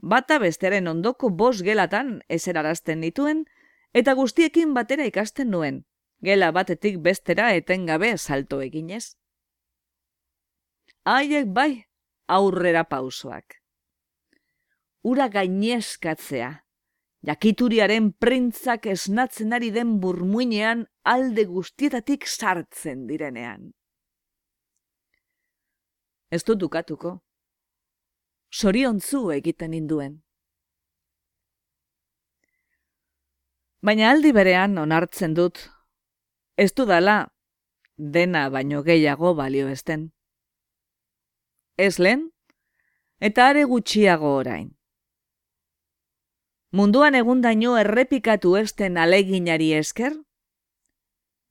[0.00, 3.44] Bata besteren ondoko bos gelatan eserarazten nituen
[3.92, 5.82] eta guztiekin batera ikasten nuen,
[6.22, 9.16] gela batetik bestera etengabe salto eginez.
[11.04, 11.84] Haiek bai,
[12.26, 13.58] aurrera pausoak.
[15.02, 16.50] Ura gainezkatzea,
[17.26, 23.72] jakituriaren printzak esnatzen ari den burmuinean alde guztietatik sartzen direnean.
[26.30, 27.18] Ez dut dukatuko.
[28.50, 30.20] Soriontzu egiten induen.
[33.82, 35.60] Baina aldi berean onartzen dut,
[36.56, 37.28] ez dudala
[37.96, 40.08] dena baino gehiago balio esten.
[41.78, 42.24] Ez lehen,
[43.20, 44.77] eta are gutxiago orain.
[46.70, 50.12] Munduan egundaino errepikatu esten aleginari esker?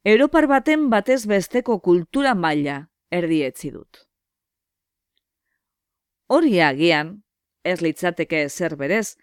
[0.05, 2.76] Europar baten batez besteko kultura maila
[3.09, 4.03] erdietzi dut.
[6.30, 7.24] Hori agian,
[7.65, 9.18] ez litzateke zer berez,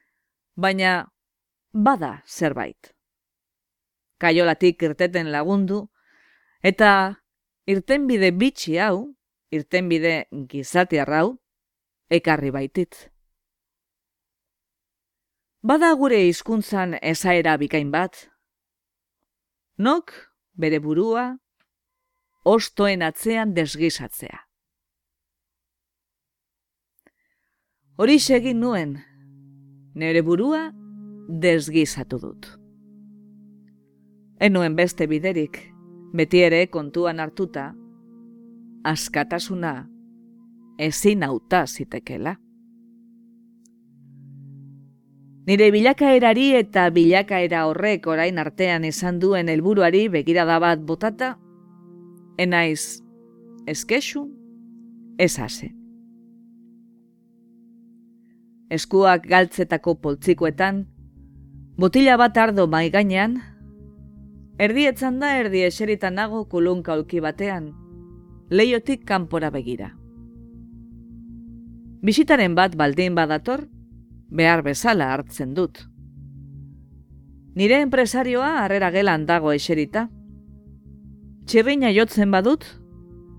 [0.57, 1.13] baina
[1.71, 2.91] bada zerbait.
[4.19, 5.85] Kaiolatik irteten lagundu,
[6.63, 6.91] eta
[7.71, 9.15] irtenbide bitxi hau,
[9.55, 11.37] irtenbide gizatiarrau,
[12.11, 13.14] ekarri baitit.
[15.65, 18.19] Bada gure hizkuntzan esaera bikain bat.
[19.81, 20.13] Nok
[20.61, 21.39] bere burua
[22.45, 24.43] ostoen atzean desgisatzea.
[27.97, 28.93] Hori egin nuen,
[29.95, 30.67] nere burua
[31.47, 32.51] desgizatu dut.
[34.45, 35.57] Enuen beste biderik,
[36.13, 37.71] beti ere kontuan hartuta,
[38.85, 39.77] askatasuna
[40.77, 42.44] ezin auta zitekela.
[45.45, 51.35] Nire bilakaerari eta bilakaera horrek orain artean esan duen helburuari begirada bat botata,
[52.41, 53.03] enaiz
[53.69, 54.23] eskesu,
[55.19, 55.69] ez hase.
[58.73, 60.87] Eskuak galtzetako poltzikoetan,
[61.77, 63.37] botila bat ardo mai gainean,
[64.57, 67.69] erdietzan da erdi eseritan nago kulunka ulki batean,
[68.49, 69.93] leiotik kanpora begira.
[72.01, 73.69] Bisitaren bat baldin badator,
[74.35, 75.79] behar bezala hartzen dut.
[77.55, 80.09] Nire enpresarioa harrera gelan dago eserita.
[81.47, 82.67] Txirrina jotzen badut,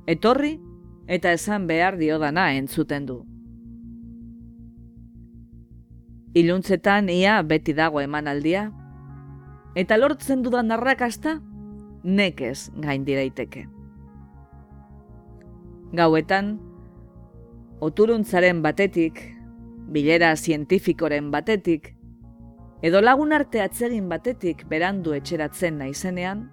[0.08, 0.56] etorri
[1.12, 3.20] eta esan behar diodana entzuten du.
[6.36, 8.70] Iluntzetan ia beti dago emanaldia,
[9.76, 11.39] eta lortzen dudan narrakasta,
[12.04, 13.68] nekez gain direiteke.
[15.96, 16.56] Gauetan,
[17.80, 19.34] oturuntzaren batetik
[19.91, 21.93] bilera zientifikoren batetik,
[22.81, 26.45] edo lagun arte atzegin batetik berandu etxeratzen naizenean,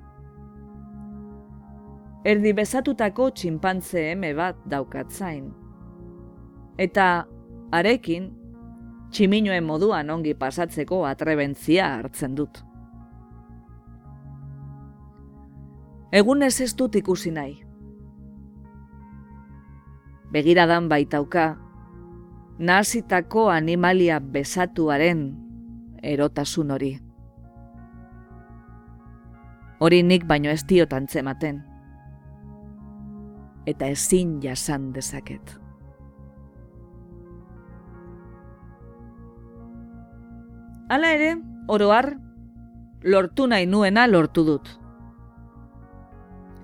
[2.25, 5.49] erdi bezatutako txinpantze eme bat daukatzain.
[6.81, 7.07] Eta,
[7.75, 8.31] arekin,
[9.13, 12.63] tximinoen moduan ongi pasatzeko atrebentzia hartzen dut.
[16.13, 17.55] Egun ez ez dut ikusi nahi.
[20.33, 21.47] Begiradan baitauka,
[22.63, 25.23] nazitako animalia besatuaren
[26.03, 26.93] erotasun hori.
[29.83, 31.59] Hori nik baino ez diot antzematen.
[33.67, 35.57] Eta ezin jasan dezaket.
[40.93, 41.35] Hala ere,
[41.73, 42.13] oroar,
[43.03, 44.71] lortu nahi nuena lortu dut.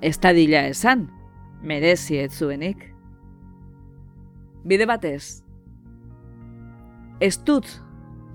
[0.03, 1.09] Ez dila esan,
[1.63, 2.87] merezi ez zuenik.
[4.65, 5.48] Bide batez,
[7.21, 7.67] ez dut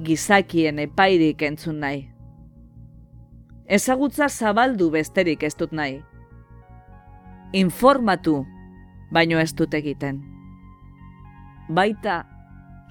[0.04, 2.04] gizakien epairik entzun nahi.
[3.66, 6.02] Ezagutza zabaldu besterik ez dut nahi.
[7.54, 8.42] Informatu,
[9.14, 10.20] baino ez dut egiten.
[11.70, 12.24] Baita,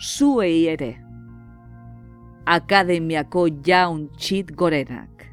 [0.00, 0.94] zuei ere.
[2.48, 5.28] Akademiako jaun txit gorenak.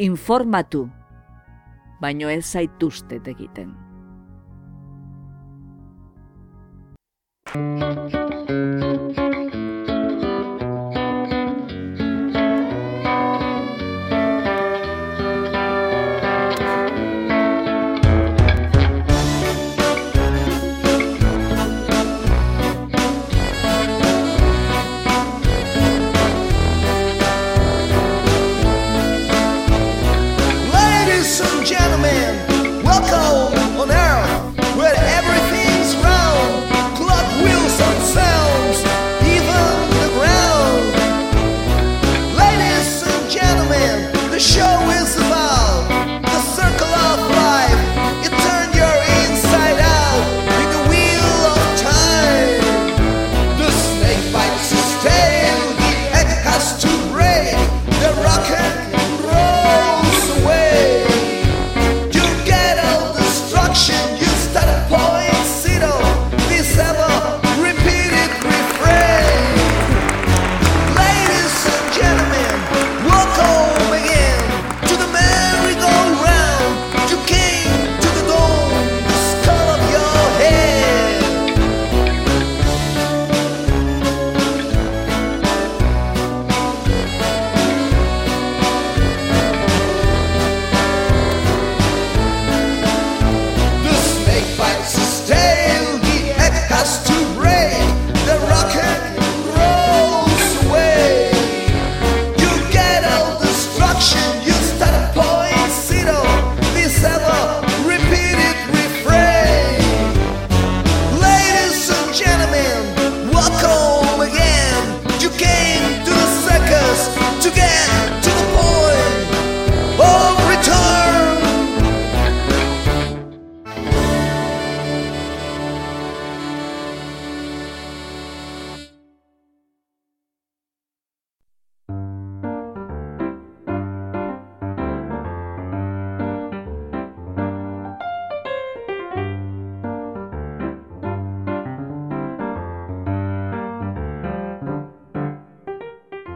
[0.00, 0.88] Informatu,
[2.00, 3.83] baino ez zaituztet egiten.
[7.46, 8.14] Thank
[9.18, 9.53] you.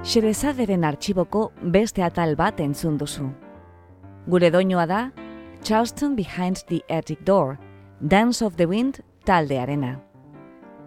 [0.09, 3.27] Xerezaderen artxiboko beste atal bat entzun duzu.
[4.25, 5.01] Gure doinoa da,
[5.61, 7.59] Charleston Behind the Attic Door,
[8.01, 9.99] Dance of the Wind taldearena.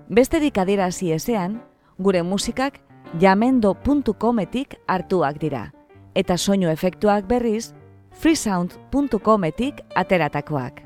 [0.10, 1.62] Besterik adierazi ezean,
[2.00, 2.82] gure musikak
[3.22, 5.68] jamendo.cometik hartuak dira,
[6.16, 7.76] eta soinu efektuak berriz
[8.18, 10.82] freesound.cometik ateratakoak.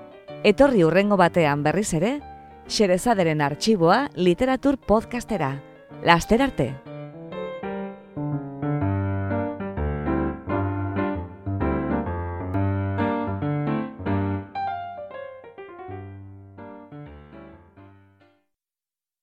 [0.44, 2.18] etorri urrengo batean berriz ere,
[2.68, 5.58] Xerezaderen arxiboa literatur podcastera.
[6.04, 6.93] Laster arte!